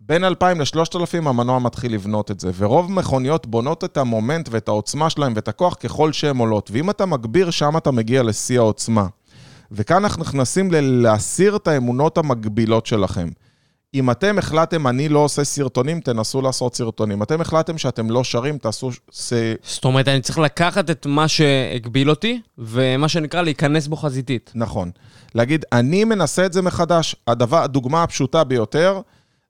בין 0.00 0.24
2,000 0.24 0.60
ל-3,000 0.60 1.28
המנוע 1.28 1.58
מתחיל 1.58 1.94
לבנות 1.94 2.30
את 2.30 2.40
זה, 2.40 2.50
ורוב 2.56 2.92
מכוניות 2.92 3.46
בונות 3.46 3.84
את 3.84 3.96
המומנט 3.96 4.48
ואת 4.52 4.68
העוצמה 4.68 5.10
שלהם 5.10 5.32
ואת 5.36 5.48
הכוח 5.48 5.74
ככל 5.74 6.12
שהן 6.12 6.36
עולות, 6.36 6.70
ואם 6.72 6.90
אתה 6.90 7.06
מגביר, 7.06 7.50
שם 7.50 7.76
אתה 7.76 7.90
מגיע 7.90 8.22
לשיא 8.22 8.58
העוצמה. 8.58 9.06
וכאן 9.72 9.96
אנחנו 9.96 10.22
נכנסים 10.22 10.68
להסיר 10.72 11.56
את 11.56 11.68
האמונות 11.68 12.18
המגבילות 12.18 12.86
שלכם. 12.86 13.28
אם 13.94 14.10
אתם 14.10 14.38
החלטתם, 14.38 14.86
אני 14.86 15.08
לא 15.08 15.18
עושה 15.18 15.44
סרטונים, 15.44 16.00
תנסו 16.00 16.42
לעשות 16.42 16.74
סרטונים. 16.74 17.22
אתם 17.22 17.40
החלטתם 17.40 17.78
שאתם 17.78 18.10
לא 18.10 18.24
שרים, 18.24 18.58
תעשו... 18.58 18.90
ס... 19.12 19.32
זאת 19.62 19.84
אומרת, 19.84 20.08
אני 20.08 20.20
צריך 20.20 20.38
לקחת 20.38 20.90
את 20.90 21.06
מה 21.06 21.28
שהגביל 21.28 22.10
אותי, 22.10 22.40
ומה 22.58 23.08
שנקרא 23.08 23.42
להיכנס 23.42 23.86
בו 23.86 23.96
חזיתית. 23.96 24.52
נכון. 24.54 24.90
להגיד, 25.34 25.64
אני 25.72 26.04
מנסה 26.04 26.46
את 26.46 26.52
זה 26.52 26.62
מחדש. 26.62 27.16
הדבר, 27.26 27.62
הדוגמה 27.62 28.02
הפשוטה 28.02 28.44
ביותר, 28.44 29.00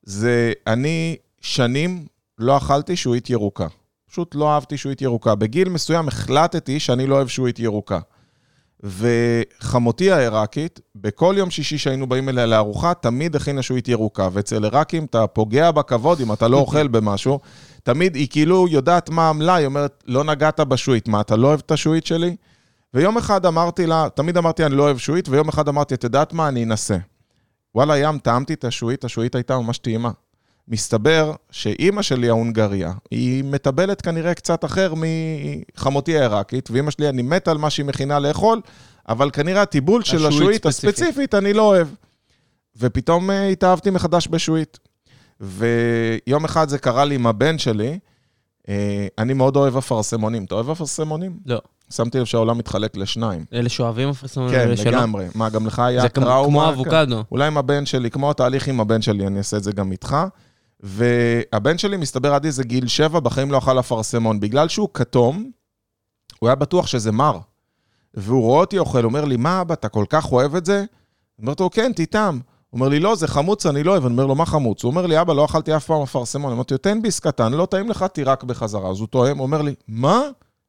זה 0.02 0.52
אני 0.66 1.16
שנים 1.40 2.06
לא 2.38 2.56
אכלתי 2.56 2.96
שועית 2.96 3.30
ירוקה. 3.30 3.66
פשוט 4.10 4.34
לא 4.34 4.54
אהבתי 4.54 4.76
שועית 4.76 5.02
ירוקה. 5.02 5.34
בגיל 5.34 5.68
מסוים 5.68 6.08
החלטתי 6.08 6.80
שאני 6.80 7.06
לא 7.06 7.14
אוהב 7.14 7.28
שועית 7.28 7.58
ירוקה. 7.58 7.98
וחמותי 8.82 10.10
העיראקית, 10.10 10.80
בכל 10.94 11.34
יום 11.38 11.50
שישי 11.50 11.78
שהיינו 11.78 12.06
באים 12.06 12.28
אליה 12.28 12.46
לארוחה, 12.46 12.94
תמיד 12.94 13.36
הכינה 13.36 13.62
שועית 13.62 13.88
ירוקה. 13.88 14.28
ואצל 14.32 14.64
עיראקים 14.64 15.04
אתה 15.04 15.26
פוגע 15.26 15.70
בכבוד 15.70 16.20
אם 16.20 16.32
אתה 16.32 16.48
לא 16.48 16.56
אוכל 16.56 16.88
במשהו. 16.88 17.38
תמיד 17.82 18.14
היא 18.14 18.28
כאילו 18.30 18.68
יודעת 18.68 19.10
מה 19.10 19.26
העמלה, 19.26 19.54
היא 19.54 19.66
אומרת, 19.66 20.04
לא 20.06 20.24
נגעת 20.24 20.60
בשועית, 20.60 21.08
מה, 21.08 21.20
אתה 21.20 21.36
לא 21.36 21.48
אוהב 21.48 21.60
את 21.66 21.70
השועית 21.70 22.06
שלי? 22.06 22.36
ויום 22.94 23.16
אחד 23.16 23.46
אמרתי 23.46 23.86
לה, 23.86 24.08
תמיד 24.14 24.36
אמרתי, 24.36 24.66
אני 24.66 24.74
לא 24.74 24.82
אוהב 24.82 24.98
שועית, 24.98 25.28
ויום 25.28 25.48
אחד 25.48 25.68
אמרתי, 25.68 25.94
את 25.94 26.04
יודעת 26.04 26.32
מה, 26.32 26.48
אני 26.48 26.64
אנסה. 26.64 26.96
וואלה, 27.74 27.98
ים, 27.98 28.18
טעמתי 28.18 28.54
את 28.54 28.64
השועית, 28.64 29.04
השועית 29.04 29.34
הייתה 29.34 29.58
ממש 29.58 29.78
טעימה. 29.78 30.10
מסתבר 30.68 31.32
שאימא 31.50 32.02
שלי 32.02 32.28
ההונגריה, 32.28 32.92
היא 33.10 33.44
מטבלת 33.44 34.00
כנראה 34.00 34.34
קצת 34.34 34.64
אחר 34.64 34.94
מחמותי 34.96 36.18
העיראקית, 36.18 36.70
ואימא 36.70 36.90
שלי, 36.90 37.08
אני 37.08 37.22
מת 37.22 37.48
על 37.48 37.58
מה 37.58 37.70
שהיא 37.70 37.86
מכינה 37.86 38.18
לאכול, 38.18 38.60
אבל 39.08 39.30
כנראה 39.30 39.62
הטיבול 39.62 40.02
של 40.02 40.26
השועית 40.26 40.66
הספציפית, 40.66 41.34
אני 41.34 41.52
לא 41.52 41.62
אוהב. 41.62 41.88
ופתאום 42.76 43.30
uh, 43.30 43.32
התאהבתי 43.32 43.90
מחדש 43.90 44.28
בשועית. 44.30 44.78
ויום 45.40 46.44
אחד 46.44 46.68
זה 46.68 46.78
קרה 46.78 47.04
לי 47.04 47.14
עם 47.14 47.26
הבן 47.26 47.58
שלי, 47.58 47.98
uh, 48.62 48.68
אני 49.18 49.32
מאוד 49.32 49.56
אוהב 49.56 49.76
אפרסמונים. 49.76 50.44
אתה 50.44 50.54
אוהב 50.54 50.70
אפרסמונים? 50.70 51.38
לא. 51.46 51.60
שמתי 51.90 52.18
לב 52.18 52.24
שהעולם 52.24 52.58
מתחלק 52.58 52.96
לשניים. 52.96 53.44
אלה 53.52 53.68
שאוהבים 53.68 54.08
אפרסמונים 54.08 54.54
כן, 54.54 54.68
לגמרי. 54.86 55.26
מה, 55.34 55.50
גם 55.50 55.66
לך 55.66 55.78
היה 55.78 56.08
טראומה? 56.08 56.40
זה 56.40 56.48
כמו 56.48 56.68
אבוקדו. 56.68 57.24
אולי 57.30 57.46
עם 57.46 57.58
הבן 57.58 57.86
שלי, 57.86 58.10
כמו 58.10 58.30
התהליך 58.30 58.68
עם 58.68 58.80
הבן 58.80 59.02
שלי, 59.02 59.26
אני 59.26 59.38
אעשה 59.38 59.56
את 59.56 59.62
זה 59.62 59.72
גם 59.72 59.92
איתך. 59.92 60.16
והבן 60.82 61.78
שלי, 61.78 61.96
מסתבר 61.96 62.34
עד 62.34 62.44
איזה 62.44 62.64
גיל 62.64 62.86
שבע, 62.86 63.20
בחיים 63.20 63.52
לא 63.52 63.58
אכל 63.58 63.80
אפרסמון. 63.80 64.40
בגלל 64.40 64.68
שהוא 64.68 64.88
כתום, 64.94 65.50
הוא 66.38 66.48
היה 66.48 66.54
בטוח 66.54 66.86
שזה 66.86 67.12
מר. 67.12 67.38
והוא 68.14 68.42
רואה 68.42 68.60
אותי 68.60 68.78
אוכל, 68.78 69.04
אומר 69.04 69.24
לי, 69.24 69.36
מה 69.36 69.60
אבא, 69.60 69.74
אתה 69.74 69.88
כל 69.88 70.04
כך 70.08 70.32
אוהב 70.32 70.56
את 70.56 70.66
זה? 70.66 70.78
אני 70.78 70.86
אומר 71.46 71.54
לו, 71.60 71.70
כן, 71.70 71.92
תטעם. 71.96 72.40
הוא 72.70 72.78
אומר 72.78 72.88
לי, 72.88 73.00
לא, 73.00 73.14
זה 73.14 73.28
חמוץ, 73.28 73.66
אני 73.66 73.82
לא 73.82 73.90
אוהב. 73.90 74.04
אני 74.04 74.12
אומר 74.12 74.26
לו, 74.26 74.34
מה 74.34 74.46
חמוץ? 74.46 74.82
הוא 74.82 74.90
אומר 74.90 75.06
לי, 75.06 75.20
אבא, 75.20 75.32
לא 75.32 75.44
אכלתי 75.44 75.76
אף 75.76 75.86
פעם 75.86 76.02
אפרסמון. 76.02 76.52
אמרתי 76.52 76.74
לו, 76.74 76.78
תן 76.78 77.02
ביס 77.02 77.20
קטן, 77.20 77.52
לא 77.52 77.66
טעים 77.66 77.88
לך, 77.88 78.02
תירק 78.02 78.44
בחזרה. 78.44 78.90
אז 78.90 79.00
הוא 79.00 79.08
טועם, 79.08 79.40
אומר 79.40 79.62
לי, 79.62 79.74
מה? 79.88 80.22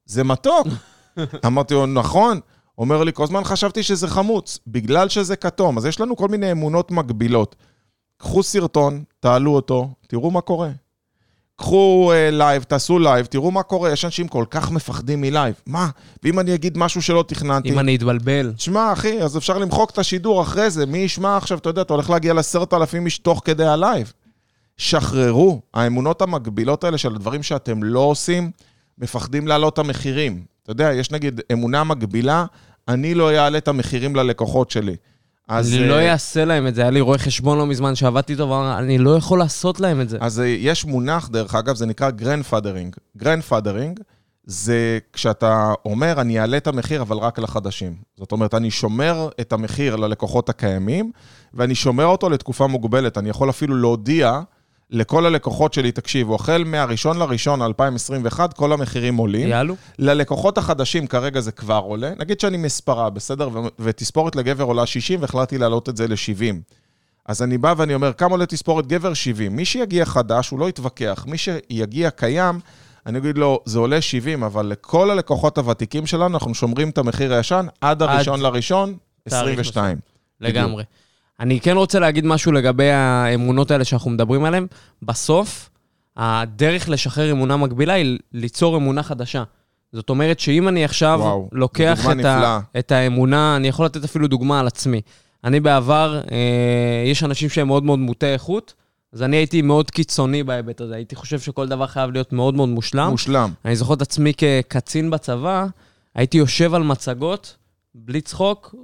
זה 0.06 0.24
מתוק. 0.24 0.68
אמרתי 1.46 1.74
לו, 1.74 1.86
נכון. 1.86 2.40
אומר 2.78 3.04
לי, 3.04 3.14
כל 3.14 3.24
הזמן 3.24 3.44
חשבתי 3.44 3.84
שזה 3.84 4.08
חמוץ, 4.08 4.60
בגלל 4.68 5.10
שזה 5.10 5.36
כתום. 5.36 5.78
אז 5.78 5.86
יש 5.86 6.00
לנו 6.00 6.16
כל 6.16 6.28
מיני 6.28 6.52
אמונות 6.52 6.92
מגבילות. 6.92 7.56
קחו 8.24 8.44
סרטון, 8.44 9.04
תעלו 9.20 9.56
אותו, 9.56 9.90
תראו 10.08 10.32
מה 10.32 10.42
קורה. 10.42 10.70
קחו 11.56 12.12
לייב, 12.32 12.62
אה, 12.62 12.66
תעשו 12.66 13.00
לייב, 13.00 13.26
תראו 13.26 13.52
מה 13.52 13.64
קורה. 13.64 13.92
יש 13.92 14.06
אנשים 14.06 14.28
כל 14.28 14.46
כך 14.50 14.72
מפחדים 14.72 15.22
מלייב. 15.22 15.56
מה? 15.66 15.90
ואם 16.24 16.40
אני 16.40 16.56
אגיד 16.56 16.78
משהו 16.78 17.02
שלא 17.02 17.24
תכננתי... 17.28 17.70
אם 17.70 17.80
אני 17.80 17.96
אתבלבל. 17.96 18.54
תשמע, 18.56 18.94
אחי, 18.94 19.22
אז 19.22 19.38
אפשר 19.38 19.58
למחוק 19.58 19.90
את 19.90 19.98
השידור 19.98 20.42
אחרי 20.42 20.70
זה. 20.70 20.86
מי 20.86 20.98
ישמע 20.98 21.38
עכשיו, 21.38 21.58
אתה 21.58 21.70
יודע, 21.70 21.82
אתה 21.82 21.94
הולך 21.94 22.10
להגיע 22.10 22.34
לעשרת 22.34 22.74
אלפים 22.74 23.06
איש 23.06 23.18
תוך 23.18 23.42
כדי 23.46 23.66
הלייב. 23.66 24.14
שחררו. 24.78 25.62
האמונות 25.74 26.22
המגבילות 26.22 26.84
האלה 26.84 26.98
של 26.98 27.16
הדברים 27.16 27.44
שאתם 27.44 27.84
לא 27.84 28.00
עושים, 28.00 28.52
מפחדים 28.98 29.48
להעלות 29.48 29.74
את 29.74 29.80
המחירים. 29.80 30.44
אתה 30.64 30.72
יודע, 30.72 30.94
יש 30.94 31.12
נגיד 31.12 31.42
אמונה 31.52 31.84
מגבילה, 31.84 32.46
אני 32.88 33.14
לא 33.14 33.32
אעלה 33.32 33.58
את 33.58 33.68
המחירים 33.68 34.16
ללקוחות 34.16 34.72
שלי. 34.72 34.96
אז... 35.48 35.74
אני 35.74 35.88
לא 35.88 35.94
אה, 35.94 36.12
אעשה 36.12 36.46
להם 36.46 36.68
את 36.68 36.76
זה. 36.76 36.82
היה 36.82 36.92
לי 36.92 37.02
רואה 37.02 37.18
חשבון 37.18 37.58
לא 37.58 37.66
מזמן 37.66 37.96
שעבדתי 37.96 38.34
איתו, 38.34 38.50
ואמר, 38.50 38.80
אני 38.80 38.98
לא 38.98 39.16
יכול 39.16 39.40
לעשות 39.40 39.80
להם 39.80 40.02
את 40.02 40.10
זה. 40.10 40.18
אז 40.22 40.40
אה, 40.40 40.46
יש 40.46 40.86
מונח, 40.86 41.30
דרך 41.30 41.56
אגב, 41.56 41.76
זה 41.76 41.86
נקרא 41.86 42.10
grandfathering. 42.10 42.96
grandfathering 43.18 44.00
זה 44.46 45.00
כשאתה 45.14 45.74
אומר, 45.86 46.22
אני 46.22 46.40
אעלה 46.40 46.58
את 46.58 46.68
המחיר, 46.68 47.02
אבל 47.02 47.18
רק 47.18 47.40
לחדשים. 47.40 47.96
זאת 48.18 48.32
אומרת, 48.32 48.54
אני 48.54 48.72
שומר 48.72 49.30
את 49.42 49.54
המחיר 49.54 49.96
ללקוחות 49.96 50.50
הקיימים, 50.50 51.12
ואני 51.54 51.76
שומר 51.76 52.06
אותו 52.06 52.30
לתקופה 52.30 52.68
מוגבלת. 52.68 53.18
אני 53.18 53.30
יכול 53.30 53.50
אפילו 53.50 53.76
להודיע 53.76 54.42
לכל 54.94 55.26
הלקוחות 55.26 55.74
שלי, 55.74 55.92
תקשיבו, 55.92 56.36
החל 56.36 56.64
מהראשון 56.66 57.20
לראשון 57.20 57.62
2021, 57.62 58.54
כל 58.54 58.74
המחירים 58.74 59.18
עולים. 59.18 59.48
יעלו. 59.48 59.76
ללקוחות 60.00 60.58
החדשים 60.58 61.08
כרגע 61.08 61.40
זה 61.40 61.52
כבר 61.52 61.82
עולה. 61.86 62.12
נגיד 62.20 62.40
שאני 62.40 62.58
מספרה, 62.58 63.10
בסדר? 63.10 63.50
ותספורת 63.80 64.36
לגבר 64.36 64.64
עולה 64.64 64.86
60, 64.86 65.22
והחלטתי 65.22 65.58
להעלות 65.58 65.90
את 65.90 65.98
זה 65.98 66.08
ל-70. 66.08 66.56
אז 67.26 67.42
אני 67.42 67.58
בא 67.58 67.74
ואני 67.78 67.94
אומר, 67.94 68.14
כמה 68.14 68.32
עולה 68.32 68.46
תספורת 68.46 68.88
גבר? 68.88 69.14
70. 69.14 69.56
מי 69.56 69.66
שיגיע 69.66 70.06
חדש, 70.06 70.50
הוא 70.50 70.60
לא 70.60 70.70
יתווכח. 70.70 71.26
מי 71.28 71.38
שיגיע 71.38 72.10
קיים, 72.10 72.60
אני 73.06 73.18
אגיד 73.18 73.38
לו, 73.38 73.60
זה 73.66 73.80
עולה 73.80 74.02
70, 74.02 74.44
אבל 74.44 74.66
לכל 74.66 75.10
הלקוחות 75.10 75.58
הוותיקים 75.58 76.06
שלנו, 76.06 76.34
אנחנו 76.34 76.56
שומרים 76.56 76.90
את 76.90 76.98
המחיר 76.98 77.34
הישן 77.34 77.66
עד 77.82 78.02
הראשון 78.02 78.42
לראשון, 78.42 78.98
22. 79.26 79.98
לגמרי. 80.42 80.84
אני 81.44 81.60
כן 81.60 81.78
רוצה 81.78 82.00
להגיד 82.00 82.26
משהו 82.26 82.52
לגבי 82.52 82.92
האמונות 82.92 83.72
האלה 83.72 83.84
שאנחנו 83.84 84.12
מדברים 84.12 84.46
עליהן. 84.46 84.68
בסוף, 85.02 85.70
הדרך 86.18 86.90
לשחרר 86.90 87.32
אמונה 87.32 87.58
מקבילה 87.58 87.94
היא 87.94 88.20
ליצור 88.34 88.78
אמונה 88.78 89.04
חדשה. 89.04 89.44
זאת 89.94 90.10
אומרת 90.10 90.40
שאם 90.40 90.68
אני 90.68 90.86
עכשיו 90.86 91.20
וואו, 91.22 91.50
לוקח 91.52 92.06
את, 92.12 92.26
ה, 92.26 92.60
את 92.80 92.92
האמונה, 92.92 93.56
אני 93.56 93.68
יכול 93.68 93.86
לתת 93.86 94.04
אפילו 94.04 94.28
דוגמה 94.28 94.60
על 94.60 94.68
עצמי. 94.68 95.02
אני 95.44 95.60
בעבר, 95.60 96.22
אה, 96.32 97.04
יש 97.06 97.24
אנשים 97.24 97.50
שהם 97.50 97.68
מאוד 97.68 97.84
מאוד 97.84 98.00
מוטי 98.00 98.26
איכות, 98.26 98.74
אז 99.14 99.24
אני 99.24 99.36
הייתי 99.36 99.62
מאוד 99.62 99.92
קיצוני 99.92 100.44
בהיבט 100.44 100.82
הזה. 100.82 100.96
הייתי 100.96 101.16
חושב 101.16 101.40
שכל 101.40 101.68
דבר 101.68 101.88
חייב 101.88 102.12
להיות 102.12 102.34
מאוד 102.34 102.54
מאוד 102.54 102.70
מושלם. 102.70 103.10
מושלם. 103.10 103.52
אני 103.66 103.76
זוכר 103.76 103.94
את 103.94 104.02
עצמי 104.02 104.34
כקצין 104.38 105.10
בצבא, 105.10 105.66
הייתי 106.16 106.38
יושב 106.38 106.74
על 106.74 106.84
מצגות, 106.84 107.58
בלי 107.96 108.22
צחוק, 108.22 108.76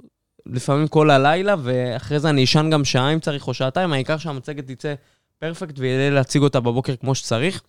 לפעמים 0.52 0.88
כל 0.88 1.10
הלילה, 1.10 1.54
ואחרי 1.62 2.20
זה 2.20 2.30
אני 2.30 2.44
אשן 2.44 2.70
גם 2.72 2.84
שעה 2.84 3.12
אם 3.12 3.20
צריך, 3.20 3.48
או 3.48 3.54
שעתיים, 3.54 3.92
העיקר 3.92 4.18
שהמצגת 4.18 4.70
תצא 4.70 4.94
פרפקט 5.38 5.78
ויהיה 5.78 6.10
להציג 6.10 6.42
אותה 6.42 6.60
בבוקר 6.60 6.96
כמו 6.96 7.14
שצריך. 7.14 7.60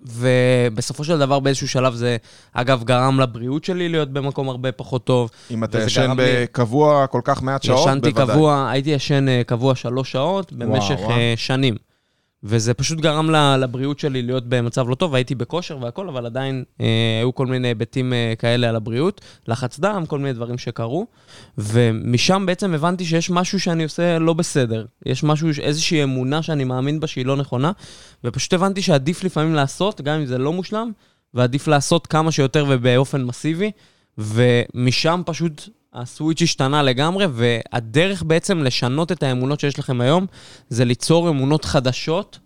ובסופו 0.00 1.04
של 1.04 1.18
דבר 1.18 1.40
באיזשהו 1.40 1.68
שלב 1.68 1.94
זה, 1.94 2.16
אגב, 2.52 2.84
גרם 2.84 3.20
לבריאות 3.20 3.64
שלי 3.64 3.88
להיות 3.88 4.10
במקום 4.10 4.48
הרבה 4.48 4.72
פחות 4.72 5.04
טוב. 5.04 5.30
אם 5.50 5.64
אתה 5.64 5.82
ישן 5.82 6.14
בקבוע 6.16 7.00
לי... 7.02 7.06
כל 7.10 7.20
כך 7.24 7.42
מעט 7.42 7.62
שעות, 7.62 7.78
בוודאי. 7.78 8.10
ישנתי 8.10 8.32
קבוע, 8.32 8.70
הייתי 8.70 8.90
ישן 8.90 9.28
אה, 9.28 9.42
קבוע 9.46 9.74
שלוש 9.74 10.12
שעות 10.12 10.52
במשך 10.52 10.90
וואו, 10.90 11.00
וואו. 11.00 11.18
אה, 11.18 11.34
שנים. 11.36 11.74
וזה 12.44 12.74
פשוט 12.74 13.00
גרם 13.00 13.30
לבריאות 13.30 13.98
שלי 13.98 14.22
להיות 14.22 14.44
במצב 14.48 14.88
לא 14.88 14.94
טוב, 14.94 15.12
והייתי 15.12 15.34
בכושר 15.34 15.78
והכל, 15.80 16.08
אבל 16.08 16.26
עדיין 16.26 16.64
אה, 16.80 16.86
היו 17.20 17.34
כל 17.34 17.46
מיני 17.46 17.68
היבטים 17.68 18.12
אה, 18.12 18.34
כאלה 18.38 18.68
על 18.68 18.76
הבריאות, 18.76 19.20
לחץ 19.48 19.78
דם, 19.78 20.04
כל 20.06 20.18
מיני 20.18 20.32
דברים 20.32 20.58
שקרו, 20.58 21.06
ומשם 21.58 22.44
בעצם 22.46 22.74
הבנתי 22.74 23.04
שיש 23.04 23.30
משהו 23.30 23.60
שאני 23.60 23.82
עושה 23.84 24.18
לא 24.18 24.32
בסדר. 24.32 24.84
יש 25.06 25.24
משהו, 25.24 25.48
איזושהי 25.62 26.02
אמונה 26.02 26.42
שאני 26.42 26.64
מאמין 26.64 27.00
בה 27.00 27.06
שהיא 27.06 27.26
לא 27.26 27.36
נכונה, 27.36 27.72
ופשוט 28.24 28.52
הבנתי 28.52 28.82
שעדיף 28.82 29.24
לפעמים 29.24 29.54
לעשות, 29.54 30.00
גם 30.00 30.20
אם 30.20 30.26
זה 30.26 30.38
לא 30.38 30.52
מושלם, 30.52 30.90
ועדיף 31.34 31.68
לעשות 31.68 32.06
כמה 32.06 32.32
שיותר 32.32 32.66
ובאופן 32.68 33.22
מסיבי, 33.22 33.70
ומשם 34.18 35.22
פשוט 35.26 35.68
הסוויץ' 35.94 36.42
השתנה 36.42 36.82
לגמרי, 36.82 37.26
והדרך 37.32 38.22
בעצם 38.22 38.62
לשנות 38.62 39.12
את 39.12 39.22
האמונות 39.22 39.60
שיש 39.60 39.78
לכם 39.78 40.00
היום, 40.00 40.26
זה 40.68 40.84
ליצור 40.84 41.28
אמונות 41.28 41.64
חדשות, 41.64 42.38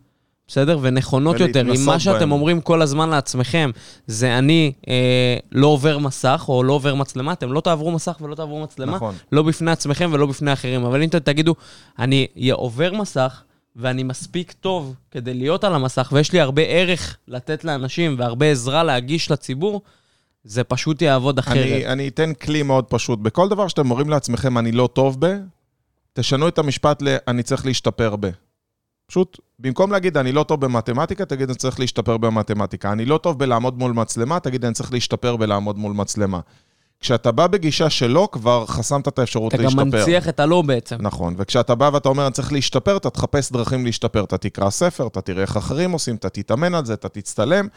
בסדר? 0.48 0.78
ונכונות 0.82 1.40
יותר. 1.40 1.60
אם 1.60 1.66
ולהתנסות 1.66 1.86
מה 1.86 2.00
שאתם 2.00 2.18
בהם. 2.18 2.32
אומרים 2.32 2.60
כל 2.60 2.82
הזמן 2.82 3.08
לעצמכם, 3.08 3.70
זה 4.06 4.38
אני 4.38 4.72
אה, 4.88 5.36
לא 5.52 5.66
עובר 5.66 5.98
מסך 5.98 6.44
או 6.48 6.62
לא 6.62 6.72
עובר 6.72 6.94
מצלמה, 6.94 7.32
אתם 7.32 7.52
לא 7.52 7.60
תעברו 7.60 7.90
מסך 7.90 8.18
ולא 8.20 8.34
תעברו 8.34 8.62
מצלמה, 8.62 8.96
נכון. 8.96 9.14
לא 9.32 9.42
בפני 9.42 9.70
עצמכם 9.70 10.10
ולא 10.12 10.26
בפני 10.26 10.52
אחרים. 10.52 10.84
אבל 10.84 11.02
אם 11.02 11.08
אתם 11.08 11.18
תגידו, 11.18 11.54
אני 11.98 12.26
עובר 12.52 12.92
מסך, 12.92 13.42
ואני 13.76 14.02
מספיק 14.02 14.52
טוב 14.52 14.94
כדי 15.10 15.34
להיות 15.34 15.64
על 15.64 15.74
המסך, 15.74 16.08
ויש 16.12 16.32
לי 16.32 16.40
הרבה 16.40 16.62
ערך 16.62 17.16
לתת 17.28 17.64
לאנשים 17.64 18.14
והרבה 18.18 18.46
עזרה 18.46 18.82
להגיש 18.82 19.30
לציבור, 19.30 19.82
זה 20.44 20.64
פשוט 20.64 21.02
יעבוד 21.02 21.38
אחרת. 21.38 21.56
אני, 21.56 21.86
אני 21.86 22.08
אתן 22.08 22.34
כלי 22.34 22.62
מאוד 22.62 22.84
פשוט. 22.84 23.18
בכל 23.18 23.48
דבר 23.48 23.68
שאתם 23.68 23.90
אומרים 23.90 24.08
לעצמכם, 24.08 24.58
אני 24.58 24.72
לא 24.72 24.88
טוב 24.92 25.16
ב, 25.26 25.36
תשנו 26.12 26.48
את 26.48 26.58
המשפט 26.58 27.02
ל, 27.02 27.16
אני 27.28 27.42
צריך 27.42 27.66
להשתפר 27.66 28.16
ב. 28.20 28.30
פשוט, 29.06 29.40
במקום 29.58 29.92
להגיד, 29.92 30.16
אני 30.16 30.32
לא 30.32 30.42
טוב 30.42 30.60
במתמטיקה, 30.60 31.24
תגיד, 31.24 31.48
אני 31.48 31.58
צריך 31.58 31.80
להשתפר 31.80 32.16
במתמטיקה. 32.16 32.92
אני 32.92 33.04
לא 33.04 33.18
טוב 33.18 33.38
בלעמוד 33.38 33.78
מול 33.78 33.92
מצלמה, 33.92 34.40
תגיד, 34.40 34.64
אני 34.64 34.74
צריך 34.74 34.92
להשתפר 34.92 35.36
בלעמוד 35.36 35.78
מול 35.78 35.92
מצלמה. 35.92 36.40
כשאתה 37.00 37.32
בא 37.32 37.46
בגישה 37.46 37.90
שלא, 37.90 38.28
כבר 38.32 38.66
חסמת 38.66 39.08
את 39.08 39.18
האפשרות 39.18 39.54
אתה 39.54 39.62
להשתפר. 39.62 39.82
גם 39.82 39.88
מנציח 39.88 40.28
את 40.28 40.40
הלא 40.40 40.62
בעצם. 40.62 40.96
נכון, 41.00 41.34
וכשאתה 41.38 41.74
בא 41.74 41.90
ואתה 41.92 42.08
אומר, 42.08 42.26
אני 42.26 42.32
צריך 42.32 42.52
להשתפר, 42.52 42.96
אתה 42.96 43.10
תחפש 43.10 43.52
דרכים 43.52 43.84
להשתפר. 43.84 44.24
אתה 44.24 44.38
תקרא 44.38 44.70
ספר, 44.70 45.06
אתה 45.06 45.20
תראה 45.20 45.42
איך 45.42 45.56
אחרים 45.56 45.92
עושים, 45.92 46.14
אתה 46.16 46.28
תתאמן 46.28 46.74
על 46.74 46.84
זה, 46.84 46.94
אתה 46.94 47.08
תצטלם, 47.08 47.68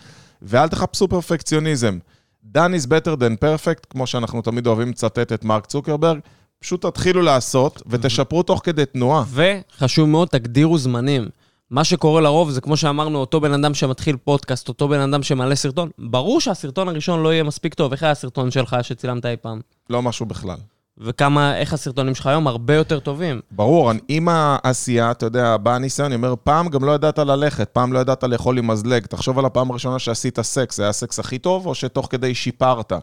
ואל 0.41 0.67
תחפשו 0.67 1.07
פרפקציוניזם. 1.07 1.97
Done 2.45 2.73
is 2.81 2.87
better 2.87 3.15
than 3.15 3.43
perfect, 3.43 3.85
כמו 3.89 4.07
שאנחנו 4.07 4.41
תמיד 4.41 4.67
אוהבים 4.67 4.89
לצטט 4.89 5.33
את 5.33 5.43
מרק 5.43 5.65
צוקרברג, 5.65 6.19
פשוט 6.59 6.85
תתחילו 6.85 7.21
לעשות 7.21 7.81
ותשפרו 7.87 8.43
תוך 8.43 8.61
כדי 8.63 8.85
תנועה. 8.85 9.23
וחשוב 9.29 10.09
מאוד, 10.09 10.27
תגדירו 10.27 10.77
זמנים. 10.77 11.29
מה 11.69 11.83
שקורה 11.83 12.21
לרוב 12.21 12.51
זה 12.51 12.61
כמו 12.61 12.77
שאמרנו, 12.77 13.19
אותו 13.19 13.41
בן 13.41 13.53
אדם 13.53 13.73
שמתחיל 13.73 14.17
פודקאסט, 14.17 14.67
אותו 14.67 14.87
בן 14.87 14.99
אדם 14.99 15.23
שמעלה 15.23 15.55
סרטון, 15.55 15.89
ברור 15.99 16.41
שהסרטון 16.41 16.87
הראשון 16.87 17.23
לא 17.23 17.33
יהיה 17.33 17.43
מספיק 17.43 17.73
טוב. 17.73 17.91
איך 17.91 18.03
היה 18.03 18.11
הסרטון 18.11 18.51
שלך 18.51 18.75
שצילמת 18.81 19.25
אי 19.25 19.35
פעם? 19.41 19.61
לא 19.89 20.01
משהו 20.01 20.25
בכלל. 20.25 20.57
וכמה, 21.03 21.57
איך 21.57 21.73
הסרטונים 21.73 22.15
שלך 22.15 22.27
היום 22.27 22.47
הרבה 22.47 22.75
יותר 22.75 22.99
טובים. 22.99 23.41
ברור, 23.51 23.91
עם 24.07 24.27
העשייה, 24.31 25.11
אתה 25.11 25.25
יודע, 25.25 25.57
בא 25.57 25.75
הניסיון, 25.75 26.05
אני 26.05 26.15
אומר, 26.15 26.33
פעם 26.43 26.69
גם 26.69 26.83
לא 26.83 26.91
ידעת 26.91 27.19
ללכת, 27.19 27.69
פעם 27.69 27.93
לא 27.93 27.99
ידעת 27.99 28.23
לאכול 28.23 28.57
עם 28.57 28.67
מזלג. 28.67 29.05
תחשוב 29.05 29.39
על 29.39 29.45
הפעם 29.45 29.71
הראשונה 29.71 29.99
שעשית 29.99 30.41
סקס, 30.41 30.77
זה 30.77 30.83
היה 30.83 30.89
הסקס 30.89 31.19
הכי 31.19 31.39
טוב, 31.39 31.65
או 31.65 31.75
שתוך 31.75 32.07
כדי 32.09 32.35
שיפרת? 32.35 32.93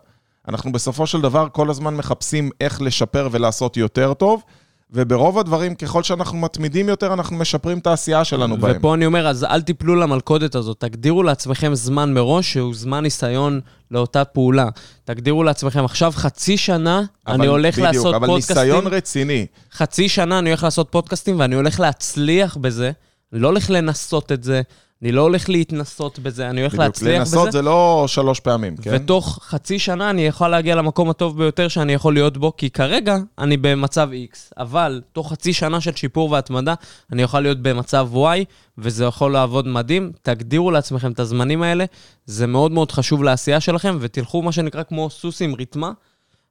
אנחנו 0.48 0.72
בסופו 0.72 1.06
של 1.06 1.20
דבר 1.20 1.46
כל 1.52 1.70
הזמן 1.70 1.96
מחפשים 1.96 2.50
איך 2.60 2.82
לשפר 2.82 3.28
ולעשות 3.32 3.76
יותר 3.76 4.14
טוב, 4.14 4.42
וברוב 4.92 5.38
הדברים, 5.38 5.74
ככל 5.74 6.02
שאנחנו 6.02 6.38
מתמידים 6.38 6.88
יותר, 6.88 7.12
אנחנו 7.12 7.36
משפרים 7.36 7.78
את 7.78 7.86
העשייה 7.86 8.24
שלנו 8.24 8.56
בהם. 8.56 8.76
ופה 8.78 8.94
אני 8.94 9.06
אומר, 9.06 9.26
אז 9.28 9.44
אל 9.44 9.62
תיפלו 9.62 9.94
למלכודת 9.94 10.54
הזאת, 10.54 10.80
תגדירו 10.80 11.22
לעצמכם 11.22 11.74
זמן 11.74 12.14
מראש, 12.14 12.52
שהוא 12.52 12.74
זמן 12.74 13.02
ניסיון 13.02 13.60
לאותה 13.90 14.24
פעולה. 14.24 14.68
תגדירו 15.04 15.44
לעצמכם, 15.44 15.84
עכשיו 15.84 16.12
חצי 16.16 16.56
שנה 16.56 17.02
אני 17.26 17.36
אבל- 17.36 17.48
הולך 17.48 17.78
בדיוק, 17.78 17.94
לעשות 17.94 18.14
אבל 18.14 18.26
פודקאסטים. 18.26 18.56
ניסיון 18.56 18.86
רציני. 18.86 19.46
חצי 19.72 20.08
שנה 20.08 20.38
אני 20.38 20.50
הולך 20.50 20.62
לעשות 20.64 20.88
פודקאסטים 20.90 21.40
ואני 21.40 21.54
הולך 21.54 21.80
להצליח 21.80 22.56
בזה. 22.56 22.90
לא 23.32 23.48
הולך 23.48 23.70
לנסות 23.70 24.32
את 24.32 24.42
זה, 24.44 24.62
אני 25.02 25.12
לא 25.12 25.22
הולך 25.22 25.48
להתנסות 25.48 26.18
בזה, 26.18 26.50
אני 26.50 26.60
הולך 26.60 26.72
בדיוק, 26.72 26.84
להצליח 26.84 27.18
לנסות 27.20 27.48
בזה. 27.48 27.58
זה 27.58 27.62
לא 27.62 28.04
שלוש 28.08 28.40
פעמים, 28.40 28.76
כן? 28.76 28.90
ותוך 28.94 29.38
חצי 29.42 29.78
שנה 29.78 30.10
אני 30.10 30.26
יכול 30.26 30.48
להגיע 30.48 30.74
למקום 30.74 31.10
הטוב 31.10 31.38
ביותר 31.38 31.68
שאני 31.68 31.92
יכול 31.92 32.14
להיות 32.14 32.36
בו, 32.36 32.56
כי 32.56 32.70
כרגע 32.70 33.16
אני 33.38 33.56
במצב 33.56 34.10
X, 34.32 34.36
אבל 34.56 35.02
תוך 35.12 35.32
חצי 35.32 35.52
שנה 35.52 35.80
של 35.80 35.94
שיפור 35.94 36.30
והתמדה, 36.30 36.74
אני 37.12 37.22
יכול 37.22 37.40
להיות 37.40 37.62
במצב 37.62 38.08
Y, 38.14 38.44
וזה 38.78 39.04
יכול 39.04 39.32
לעבוד 39.32 39.66
מדהים. 39.66 40.12
תגדירו 40.22 40.70
לעצמכם 40.70 41.12
את 41.12 41.20
הזמנים 41.20 41.62
האלה, 41.62 41.84
זה 42.26 42.46
מאוד 42.46 42.72
מאוד 42.72 42.92
חשוב 42.92 43.22
לעשייה 43.22 43.60
שלכם, 43.60 43.96
ותלכו 44.00 44.42
מה 44.42 44.52
שנקרא 44.52 44.82
כמו 44.82 45.10
סוס 45.10 45.42
עם 45.42 45.54
ריתמה. 45.54 45.92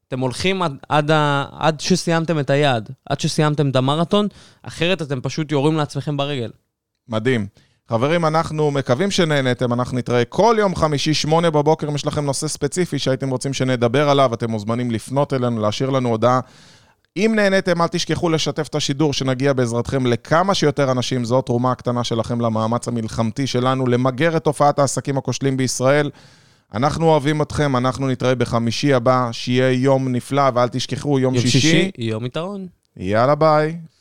אתם 0.07 0.19
הולכים 0.19 0.61
עד, 0.61 0.77
עד, 0.89 1.11
ה, 1.11 1.45
עד 1.51 1.79
שסיימתם 1.79 2.39
את 2.39 2.49
היעד, 2.49 2.89
עד 3.09 3.19
שסיימתם 3.19 3.69
את 3.69 3.75
המרתון, 3.75 4.27
אחרת 4.63 5.01
אתם 5.01 5.21
פשוט 5.21 5.51
יורים 5.51 5.77
לעצמכם 5.77 6.17
ברגל. 6.17 6.51
מדהים. 7.09 7.47
חברים, 7.89 8.25
אנחנו 8.25 8.71
מקווים 8.71 9.11
שנהנתם, 9.11 9.73
אנחנו 9.73 9.97
נתראה 9.97 10.25
כל 10.25 10.55
יום 10.59 10.75
חמישי, 10.75 11.13
שמונה 11.13 11.49
בבוקר, 11.49 11.89
אם 11.89 11.95
יש 11.95 12.05
לכם 12.05 12.25
נושא 12.25 12.47
ספציפי 12.47 12.99
שהייתם 12.99 13.29
רוצים 13.29 13.53
שנדבר 13.53 14.09
עליו, 14.09 14.33
אתם 14.33 14.51
מוזמנים 14.51 14.91
לפנות 14.91 15.33
אלינו, 15.33 15.61
להשאיר 15.61 15.89
לנו 15.89 16.09
הודעה. 16.09 16.39
אם 17.17 17.33
נהניתם, 17.35 17.81
אל 17.81 17.87
תשכחו 17.87 18.29
לשתף 18.29 18.67
את 18.67 18.75
השידור, 18.75 19.13
שנגיע 19.13 19.53
בעזרתכם 19.53 20.05
לכמה 20.05 20.53
שיותר 20.53 20.91
אנשים. 20.91 21.25
זו 21.25 21.39
התרומה 21.39 21.71
הקטנה 21.71 22.03
שלכם 22.03 22.41
למאמץ 22.41 22.87
המלחמתי 22.87 23.47
שלנו 23.47 23.87
למגר 23.87 24.37
את 24.37 24.43
תופעת 24.43 24.79
העסקים 24.79 25.17
הכושלים 25.17 25.57
בישראל. 25.57 26.11
אנחנו 26.73 27.05
אוהבים 27.05 27.41
אתכם, 27.41 27.75
אנחנו 27.75 28.07
נתראה 28.07 28.35
בחמישי 28.35 28.93
הבא, 28.93 29.29
שיהיה 29.31 29.71
יום 29.71 30.07
נפלא, 30.07 30.49
ואל 30.53 30.67
תשכחו, 30.67 31.19
יום, 31.19 31.35
יום 31.35 31.43
שישי. 31.43 31.59
שישי, 31.59 31.91
יום 31.97 32.25
יתרון. 32.25 32.67
יאללה 32.97 33.35
ביי. 33.35 33.77